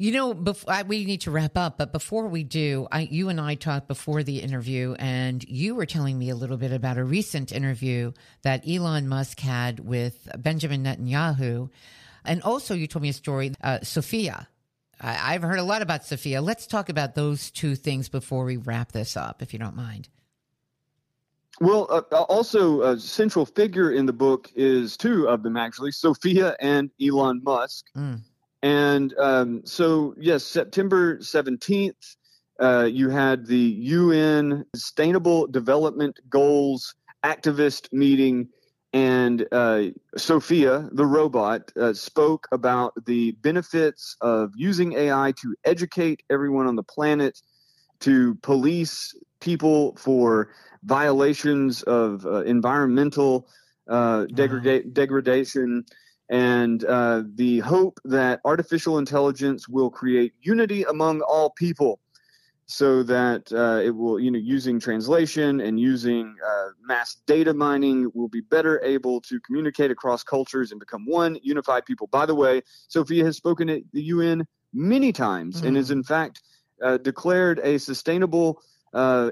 You 0.00 0.12
know, 0.12 0.32
before, 0.32 0.72
I, 0.72 0.80
we 0.80 1.04
need 1.04 1.20
to 1.22 1.30
wrap 1.30 1.58
up, 1.58 1.76
but 1.76 1.92
before 1.92 2.26
we 2.26 2.42
do, 2.42 2.88
I, 2.90 3.00
you 3.02 3.28
and 3.28 3.38
I 3.38 3.54
talked 3.54 3.86
before 3.86 4.22
the 4.22 4.38
interview, 4.38 4.94
and 4.98 5.44
you 5.46 5.74
were 5.74 5.84
telling 5.84 6.18
me 6.18 6.30
a 6.30 6.34
little 6.34 6.56
bit 6.56 6.72
about 6.72 6.96
a 6.96 7.04
recent 7.04 7.52
interview 7.52 8.12
that 8.40 8.66
Elon 8.66 9.08
Musk 9.08 9.40
had 9.40 9.78
with 9.78 10.26
Benjamin 10.38 10.84
Netanyahu, 10.84 11.68
and 12.24 12.42
also 12.44 12.72
you 12.72 12.86
told 12.86 13.02
me 13.02 13.10
a 13.10 13.12
story, 13.12 13.52
uh, 13.62 13.80
Sophia. 13.82 14.48
I, 14.98 15.34
I've 15.34 15.42
heard 15.42 15.58
a 15.58 15.62
lot 15.62 15.82
about 15.82 16.06
Sophia. 16.06 16.40
Let's 16.40 16.66
talk 16.66 16.88
about 16.88 17.14
those 17.14 17.50
two 17.50 17.74
things 17.74 18.08
before 18.08 18.46
we 18.46 18.56
wrap 18.56 18.92
this 18.92 19.18
up, 19.18 19.42
if 19.42 19.52
you 19.52 19.58
don't 19.58 19.76
mind. 19.76 20.08
Well, 21.60 21.86
uh, 21.90 22.00
uh 22.10 22.22
also 22.22 22.80
a 22.84 22.98
central 22.98 23.44
figure 23.44 23.92
in 23.92 24.06
the 24.06 24.14
book 24.14 24.50
is 24.54 24.96
two 24.96 25.28
of 25.28 25.42
them 25.42 25.58
actually, 25.58 25.92
Sophia 25.92 26.56
and 26.58 26.90
Elon 26.98 27.42
Musk. 27.44 27.84
Mm. 27.94 28.22
And 28.62 29.14
um, 29.18 29.62
so, 29.64 30.14
yes, 30.18 30.44
September 30.44 31.18
17th, 31.18 32.16
uh, 32.60 32.84
you 32.90 33.08
had 33.08 33.46
the 33.46 33.56
UN 33.56 34.64
Sustainable 34.74 35.46
Development 35.46 36.18
Goals 36.28 36.94
activist 37.24 37.90
meeting, 37.92 38.48
and 38.92 39.46
uh, 39.52 39.84
Sophia, 40.16 40.88
the 40.92 41.06
robot, 41.06 41.72
uh, 41.80 41.94
spoke 41.94 42.46
about 42.52 42.92
the 43.06 43.32
benefits 43.42 44.16
of 44.20 44.52
using 44.56 44.92
AI 44.94 45.32
to 45.40 45.54
educate 45.64 46.22
everyone 46.28 46.66
on 46.66 46.76
the 46.76 46.82
planet, 46.82 47.40
to 48.00 48.34
police 48.36 49.14
people 49.40 49.94
for 49.96 50.50
violations 50.82 51.82
of 51.84 52.26
uh, 52.26 52.42
environmental 52.42 53.48
uh, 53.88 54.24
degrada- 54.32 54.92
degradation 54.92 55.84
and 56.30 56.84
uh, 56.84 57.24
the 57.34 57.58
hope 57.58 57.98
that 58.04 58.40
artificial 58.44 58.98
intelligence 58.98 59.68
will 59.68 59.90
create 59.90 60.32
unity 60.40 60.84
among 60.84 61.20
all 61.22 61.50
people 61.50 61.98
so 62.66 63.02
that 63.02 63.52
uh, 63.52 63.84
it 63.84 63.90
will, 63.90 64.20
you 64.20 64.30
know, 64.30 64.38
using 64.38 64.78
translation 64.78 65.60
and 65.60 65.80
using 65.80 66.36
uh, 66.46 66.68
mass 66.80 67.16
data 67.26 67.52
mining 67.52 68.08
will 68.14 68.28
be 68.28 68.40
better 68.40 68.80
able 68.84 69.20
to 69.22 69.40
communicate 69.40 69.90
across 69.90 70.22
cultures 70.22 70.70
and 70.70 70.78
become 70.78 71.04
one 71.04 71.36
unified 71.42 71.84
people. 71.84 72.06
By 72.06 72.26
the 72.26 72.34
way, 72.36 72.62
Sophia 72.86 73.24
has 73.24 73.36
spoken 73.36 73.68
at 73.68 73.82
the 73.92 74.02
UN 74.02 74.46
many 74.72 75.12
times 75.12 75.56
mm-hmm. 75.56 75.66
and 75.66 75.76
is, 75.76 75.90
in 75.90 76.04
fact, 76.04 76.42
uh, 76.80 76.98
declared 76.98 77.58
a 77.58 77.78
sustainable 77.78 78.62
uh, 78.94 79.30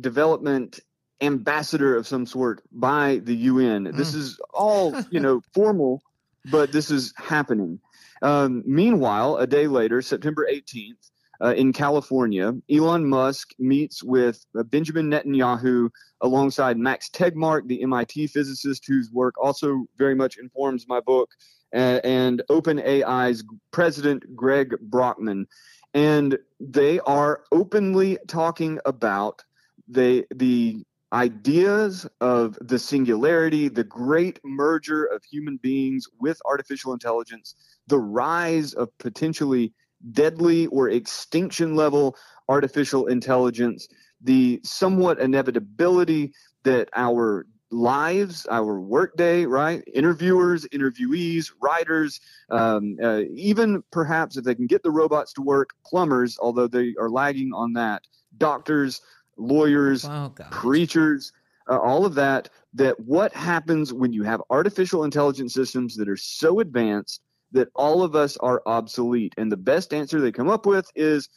development 0.00 0.80
ambassador 1.20 1.96
of 1.96 2.08
some 2.08 2.26
sort 2.26 2.60
by 2.72 3.20
the 3.22 3.36
UN. 3.36 3.84
Mm. 3.84 3.96
This 3.96 4.14
is 4.14 4.40
all, 4.52 5.00
you 5.12 5.20
know, 5.20 5.40
formal 5.54 6.02
but 6.50 6.72
this 6.72 6.90
is 6.90 7.12
happening. 7.16 7.80
Um, 8.22 8.62
meanwhile, 8.66 9.36
a 9.36 9.46
day 9.46 9.66
later, 9.66 10.02
September 10.02 10.46
18th, 10.50 11.10
uh, 11.42 11.54
in 11.54 11.72
California, 11.72 12.52
Elon 12.70 13.08
Musk 13.08 13.50
meets 13.58 14.02
with 14.02 14.44
uh, 14.58 14.62
Benjamin 14.62 15.10
Netanyahu 15.10 15.90
alongside 16.20 16.78
Max 16.78 17.10
Tegmark, 17.10 17.66
the 17.66 17.82
MIT 17.82 18.28
physicist 18.28 18.84
whose 18.86 19.10
work 19.10 19.34
also 19.42 19.86
very 19.96 20.14
much 20.14 20.38
informs 20.38 20.86
my 20.88 21.00
book, 21.00 21.30
uh, 21.74 22.00
and 22.04 22.42
OpenAI's 22.50 23.44
president, 23.72 24.24
Greg 24.36 24.74
Brockman. 24.80 25.46
And 25.92 26.38
they 26.60 27.00
are 27.00 27.42
openly 27.52 28.18
talking 28.26 28.78
about 28.84 29.42
the, 29.88 30.24
the 30.34 30.84
ideas 31.12 32.06
of 32.20 32.58
the 32.60 32.78
singularity, 32.78 33.68
the 33.68 33.84
great 33.84 34.40
merger 34.44 35.04
of 35.04 35.22
human 35.24 35.56
beings 35.58 36.06
with 36.18 36.40
artificial 36.44 36.92
intelligence, 36.92 37.54
the 37.86 37.98
rise 37.98 38.74
of 38.74 38.96
potentially 38.98 39.72
deadly 40.12 40.66
or 40.66 40.90
extinction 40.90 41.76
level 41.76 42.16
artificial 42.48 43.06
intelligence, 43.06 43.88
the 44.20 44.60
somewhat 44.64 45.18
inevitability 45.18 46.32
that 46.64 46.88
our 46.94 47.46
lives, 47.70 48.46
our 48.50 48.80
workday, 48.80 49.44
right? 49.46 49.82
Interviewers, 49.92 50.66
interviewees, 50.66 51.50
writers, 51.60 52.20
um, 52.50 52.96
uh, 53.02 53.22
even 53.34 53.82
perhaps 53.90 54.36
if 54.36 54.44
they 54.44 54.54
can 54.54 54.66
get 54.66 54.82
the 54.82 54.90
robots 54.90 55.32
to 55.32 55.42
work, 55.42 55.70
plumbers, 55.84 56.38
although 56.40 56.68
they 56.68 56.94
are 56.98 57.10
lagging 57.10 57.52
on 57.52 57.72
that, 57.72 58.02
doctors, 58.38 59.00
lawyers, 59.36 60.04
oh, 60.04 60.32
preachers, 60.50 61.32
uh, 61.70 61.78
all 61.78 62.06
of 62.06 62.14
that. 62.14 62.48
That 62.74 62.98
what 63.00 63.32
happens 63.32 63.92
when 63.92 64.12
you 64.12 64.24
have 64.24 64.42
artificial 64.50 65.04
intelligence 65.04 65.54
systems 65.54 65.96
that 65.96 66.08
are 66.08 66.16
so 66.16 66.60
advanced 66.60 67.22
that 67.52 67.68
all 67.74 68.02
of 68.02 68.16
us 68.16 68.36
are 68.38 68.62
obsolete? 68.66 69.34
And 69.36 69.50
the 69.50 69.56
best 69.56 69.94
answer 69.94 70.20
they 70.20 70.32
come 70.32 70.48
up 70.48 70.66
with 70.66 70.90
is 70.94 71.28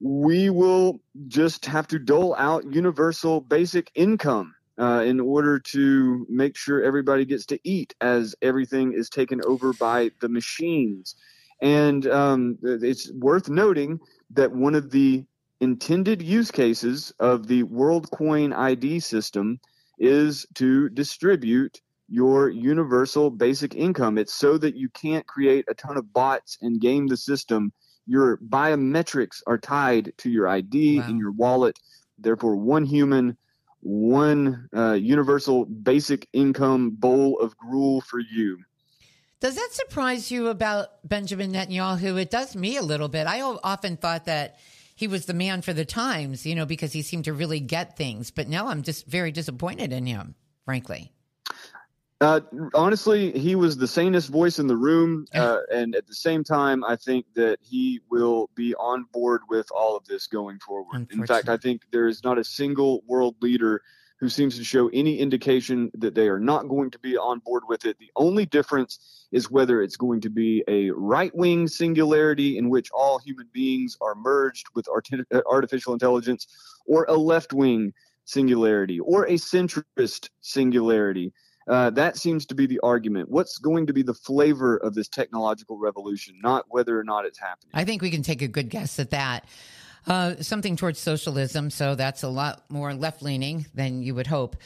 we 0.00 0.50
will 0.50 1.00
just 1.28 1.64
have 1.66 1.86
to 1.88 1.98
dole 1.98 2.34
out 2.36 2.72
universal 2.72 3.40
basic 3.40 3.90
income. 3.94 4.54
Uh, 4.78 5.02
in 5.02 5.20
order 5.20 5.58
to 5.58 6.26
make 6.30 6.56
sure 6.56 6.82
everybody 6.82 7.26
gets 7.26 7.44
to 7.44 7.58
eat 7.64 7.94
as 8.00 8.34
everything 8.40 8.94
is 8.94 9.10
taken 9.10 9.38
over 9.44 9.74
by 9.74 10.10
the 10.22 10.28
machines. 10.28 11.16
And 11.60 12.06
um, 12.06 12.56
it's 12.62 13.12
worth 13.12 13.50
noting 13.50 14.00
that 14.30 14.52
one 14.52 14.74
of 14.74 14.90
the 14.90 15.26
intended 15.60 16.22
use 16.22 16.50
cases 16.50 17.12
of 17.20 17.46
the 17.46 17.62
WorldCoin 17.64 18.56
ID 18.56 19.00
system 19.00 19.60
is 19.98 20.46
to 20.54 20.88
distribute 20.88 21.80
your 22.08 22.48
universal 22.48 23.30
basic 23.30 23.74
income. 23.74 24.18
It's 24.18 24.34
so 24.34 24.58
that 24.58 24.74
you 24.74 24.88
can't 24.88 25.26
create 25.26 25.64
a 25.68 25.74
ton 25.74 25.96
of 25.96 26.12
bots 26.12 26.58
and 26.60 26.80
game 26.80 27.06
the 27.06 27.16
system. 27.16 27.72
Your 28.06 28.38
biometrics 28.38 29.42
are 29.46 29.58
tied 29.58 30.12
to 30.18 30.30
your 30.30 30.48
ID 30.48 30.98
wow. 30.98 31.08
in 31.08 31.18
your 31.18 31.30
wallet. 31.30 31.78
Therefore, 32.18 32.56
one 32.56 32.84
human, 32.84 33.36
one 33.80 34.68
uh, 34.74 34.94
universal 34.94 35.66
basic 35.66 36.26
income 36.32 36.90
bowl 36.90 37.38
of 37.38 37.56
gruel 37.56 38.00
for 38.00 38.18
you. 38.18 38.58
Does 39.40 39.54
that 39.54 39.70
surprise 39.72 40.30
you 40.30 40.48
about 40.48 40.88
Benjamin 41.08 41.52
Netanyahu? 41.52 42.20
It 42.20 42.30
does 42.30 42.56
me 42.56 42.76
a 42.76 42.82
little 42.82 43.08
bit. 43.08 43.26
I 43.26 43.40
often 43.40 43.96
thought 43.96 44.26
that 44.26 44.58
he 45.00 45.08
was 45.08 45.24
the 45.24 45.32
man 45.32 45.62
for 45.62 45.72
the 45.72 45.86
times, 45.86 46.44
you 46.44 46.54
know, 46.54 46.66
because 46.66 46.92
he 46.92 47.00
seemed 47.00 47.24
to 47.24 47.32
really 47.32 47.58
get 47.58 47.96
things. 47.96 48.30
But 48.30 48.48
now 48.48 48.66
I'm 48.66 48.82
just 48.82 49.06
very 49.06 49.32
disappointed 49.32 49.94
in 49.94 50.04
him, 50.04 50.34
frankly. 50.66 51.10
Uh, 52.20 52.40
honestly, 52.74 53.32
he 53.32 53.54
was 53.54 53.78
the 53.78 53.88
sanest 53.88 54.28
voice 54.28 54.58
in 54.58 54.66
the 54.66 54.76
room, 54.76 55.24
uh, 55.34 55.60
and 55.72 55.96
at 55.96 56.06
the 56.06 56.14
same 56.14 56.44
time, 56.44 56.84
I 56.84 56.96
think 56.96 57.24
that 57.32 57.60
he 57.62 58.00
will 58.10 58.50
be 58.54 58.74
on 58.74 59.06
board 59.10 59.40
with 59.48 59.66
all 59.74 59.96
of 59.96 60.04
this 60.04 60.26
going 60.26 60.58
forward. 60.58 61.10
In 61.10 61.26
fact, 61.26 61.48
I 61.48 61.56
think 61.56 61.80
there 61.90 62.06
is 62.06 62.22
not 62.22 62.36
a 62.36 62.44
single 62.44 63.02
world 63.06 63.36
leader 63.40 63.80
who 64.20 64.28
seems 64.28 64.56
to 64.58 64.64
show 64.64 64.88
any 64.92 65.18
indication 65.18 65.90
that 65.94 66.14
they 66.14 66.28
are 66.28 66.38
not 66.38 66.68
going 66.68 66.90
to 66.90 66.98
be 66.98 67.16
on 67.16 67.38
board 67.38 67.62
with 67.68 67.86
it. 67.86 67.98
The 67.98 68.10
only 68.16 68.44
difference 68.44 69.26
is 69.32 69.50
whether 69.50 69.82
it's 69.82 69.96
going 69.96 70.20
to 70.20 70.30
be 70.30 70.62
a 70.68 70.90
right 70.90 71.34
wing 71.34 71.66
singularity 71.66 72.58
in 72.58 72.68
which 72.68 72.90
all 72.92 73.18
human 73.18 73.48
beings 73.52 73.96
are 74.00 74.14
merged 74.14 74.66
with 74.74 74.86
artificial 75.46 75.94
intelligence, 75.94 76.46
or 76.86 77.06
a 77.08 77.14
left 77.14 77.54
wing 77.54 77.94
singularity, 78.26 79.00
or 79.00 79.24
a 79.24 79.34
centrist 79.34 80.28
singularity. 80.42 81.32
Uh, 81.68 81.88
that 81.90 82.16
seems 82.16 82.44
to 82.46 82.54
be 82.54 82.66
the 82.66 82.80
argument. 82.82 83.30
What's 83.30 83.58
going 83.58 83.86
to 83.86 83.92
be 83.92 84.02
the 84.02 84.14
flavor 84.14 84.76
of 84.78 84.94
this 84.94 85.08
technological 85.08 85.78
revolution, 85.78 86.38
not 86.42 86.66
whether 86.68 86.98
or 86.98 87.04
not 87.04 87.24
it's 87.24 87.38
happening? 87.38 87.70
I 87.74 87.84
think 87.84 88.02
we 88.02 88.10
can 88.10 88.22
take 88.22 88.42
a 88.42 88.48
good 88.48 88.68
guess 88.68 88.98
at 88.98 89.10
that. 89.10 89.46
Uh, 90.06 90.34
something 90.40 90.76
towards 90.76 90.98
socialism, 90.98 91.70
so 91.70 91.94
that's 91.94 92.22
a 92.22 92.28
lot 92.28 92.64
more 92.68 92.94
left 92.94 93.22
leaning 93.22 93.66
than 93.74 94.02
you 94.02 94.14
would 94.14 94.26
hope. 94.26 94.56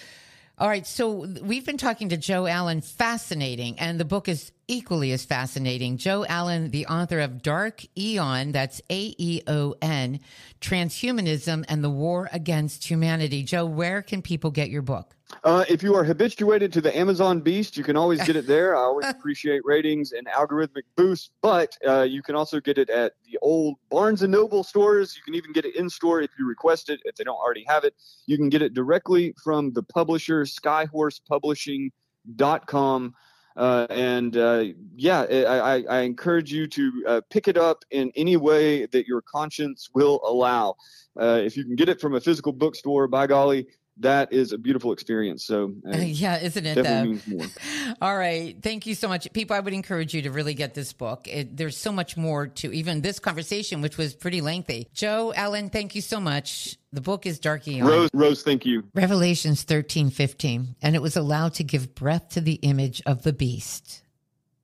All 0.56 0.68
right, 0.68 0.86
so 0.86 1.26
we've 1.42 1.66
been 1.66 1.78
talking 1.78 2.10
to 2.10 2.16
Joe 2.16 2.46
Allen, 2.46 2.80
fascinating, 2.80 3.80
and 3.80 3.98
the 3.98 4.04
book 4.04 4.28
is 4.28 4.52
equally 4.68 5.10
as 5.10 5.24
fascinating. 5.24 5.96
Joe 5.96 6.24
Allen, 6.28 6.70
the 6.70 6.86
author 6.86 7.18
of 7.18 7.42
Dark 7.42 7.84
Aeon, 7.98 8.52
that's 8.52 8.80
A 8.88 9.14
E 9.18 9.42
O 9.48 9.74
N, 9.82 10.20
Transhumanism 10.60 11.64
and 11.68 11.82
the 11.82 11.90
War 11.90 12.28
Against 12.32 12.88
Humanity. 12.88 13.42
Joe, 13.42 13.66
where 13.66 14.00
can 14.00 14.22
people 14.22 14.52
get 14.52 14.70
your 14.70 14.82
book? 14.82 15.16
Uh, 15.42 15.64
if 15.68 15.82
you 15.82 15.94
are 15.94 16.04
habituated 16.04 16.72
to 16.72 16.80
the 16.80 16.96
Amazon 16.96 17.40
beast, 17.40 17.76
you 17.76 17.84
can 17.84 17.96
always 17.96 18.24
get 18.24 18.36
it 18.36 18.46
there. 18.46 18.76
I 18.76 18.80
always 18.80 19.06
appreciate 19.08 19.62
ratings 19.64 20.12
and 20.12 20.26
algorithmic 20.28 20.84
boosts, 20.96 21.30
but 21.42 21.76
uh, 21.86 22.02
you 22.02 22.22
can 22.22 22.34
also 22.34 22.60
get 22.60 22.78
it 22.78 22.88
at 22.90 23.12
the 23.24 23.38
old 23.42 23.76
Barnes 23.90 24.22
and 24.22 24.32
Noble 24.32 24.62
stores. 24.62 25.16
You 25.16 25.22
can 25.22 25.34
even 25.34 25.52
get 25.52 25.64
it 25.64 25.76
in 25.76 25.88
store 25.90 26.22
if 26.22 26.30
you 26.38 26.46
request 26.46 26.90
it. 26.90 27.00
If 27.04 27.16
they 27.16 27.24
don't 27.24 27.36
already 27.36 27.64
have 27.68 27.84
it, 27.84 27.94
you 28.26 28.36
can 28.36 28.48
get 28.48 28.62
it 28.62 28.74
directly 28.74 29.34
from 29.42 29.72
the 29.72 29.82
publisher, 29.82 30.44
SkyhorsePublishing.com. 30.44 33.14
Uh, 33.56 33.86
and 33.88 34.36
uh, 34.36 34.64
yeah, 34.96 35.20
I, 35.20 35.84
I, 35.88 36.00
encourage 36.00 36.52
you 36.52 36.66
to 36.66 37.04
uh, 37.06 37.20
pick 37.30 37.46
it 37.46 37.56
up 37.56 37.84
in 37.92 38.10
any 38.16 38.36
way 38.36 38.86
that 38.86 39.06
your 39.06 39.22
conscience 39.22 39.88
will 39.94 40.20
allow. 40.24 40.74
Uh, 41.16 41.40
if 41.44 41.56
you 41.56 41.62
can 41.62 41.76
get 41.76 41.88
it 41.88 42.00
from 42.00 42.16
a 42.16 42.20
physical 42.20 42.52
bookstore, 42.52 43.06
by 43.06 43.28
golly, 43.28 43.68
that 43.98 44.32
is 44.32 44.52
a 44.52 44.58
beautiful 44.58 44.92
experience. 44.92 45.44
So 45.44 45.74
uh, 45.92 45.96
yeah, 45.98 46.38
isn't 46.40 46.66
it? 46.66 46.82
Though? 46.82 47.46
All 48.02 48.16
right, 48.16 48.56
thank 48.62 48.86
you 48.86 48.94
so 48.94 49.08
much, 49.08 49.32
people. 49.32 49.56
I 49.56 49.60
would 49.60 49.72
encourage 49.72 50.14
you 50.14 50.22
to 50.22 50.30
really 50.30 50.54
get 50.54 50.74
this 50.74 50.92
book. 50.92 51.28
It, 51.28 51.56
there's 51.56 51.76
so 51.76 51.92
much 51.92 52.16
more 52.16 52.48
to 52.48 52.72
even 52.72 53.00
this 53.00 53.18
conversation, 53.18 53.80
which 53.80 53.96
was 53.96 54.14
pretty 54.14 54.40
lengthy. 54.40 54.88
Joe 54.92 55.32
Allen, 55.34 55.70
thank 55.70 55.94
you 55.94 56.00
so 56.00 56.20
much. 56.20 56.76
The 56.92 57.00
book 57.00 57.26
is 57.26 57.38
Dark 57.38 57.66
Aeon. 57.66 57.86
Rose, 57.86 58.10
Rose, 58.12 58.42
thank 58.42 58.64
you. 58.64 58.84
Revelations 58.94 59.62
thirteen 59.62 60.10
fifteen, 60.10 60.76
and 60.82 60.94
it 60.94 61.02
was 61.02 61.16
allowed 61.16 61.54
to 61.54 61.64
give 61.64 61.94
breath 61.94 62.30
to 62.30 62.40
the 62.40 62.54
image 62.54 63.02
of 63.06 63.22
the 63.22 63.32
beast, 63.32 64.02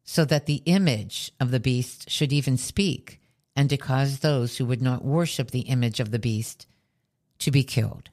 so 0.05 0.25
that 0.25 0.47
the 0.47 0.63
image 0.67 1.33
of 1.41 1.51
the 1.51 1.61
beast 1.61 2.11
should 2.11 2.33
even 2.33 2.57
speak, 2.57 3.21
and 3.55 3.71
to 3.71 3.77
cause 3.77 4.21
those 4.21 4.57
who 4.57 4.67
would 4.67 4.83
not 4.83 5.05
worship 5.05 5.51
the 5.51 5.61
image 5.61 6.01
of 6.01 6.11
the 6.11 6.19
beast 6.19 6.67
to 7.39 7.51
be 7.51 7.65
killed. 7.65 8.11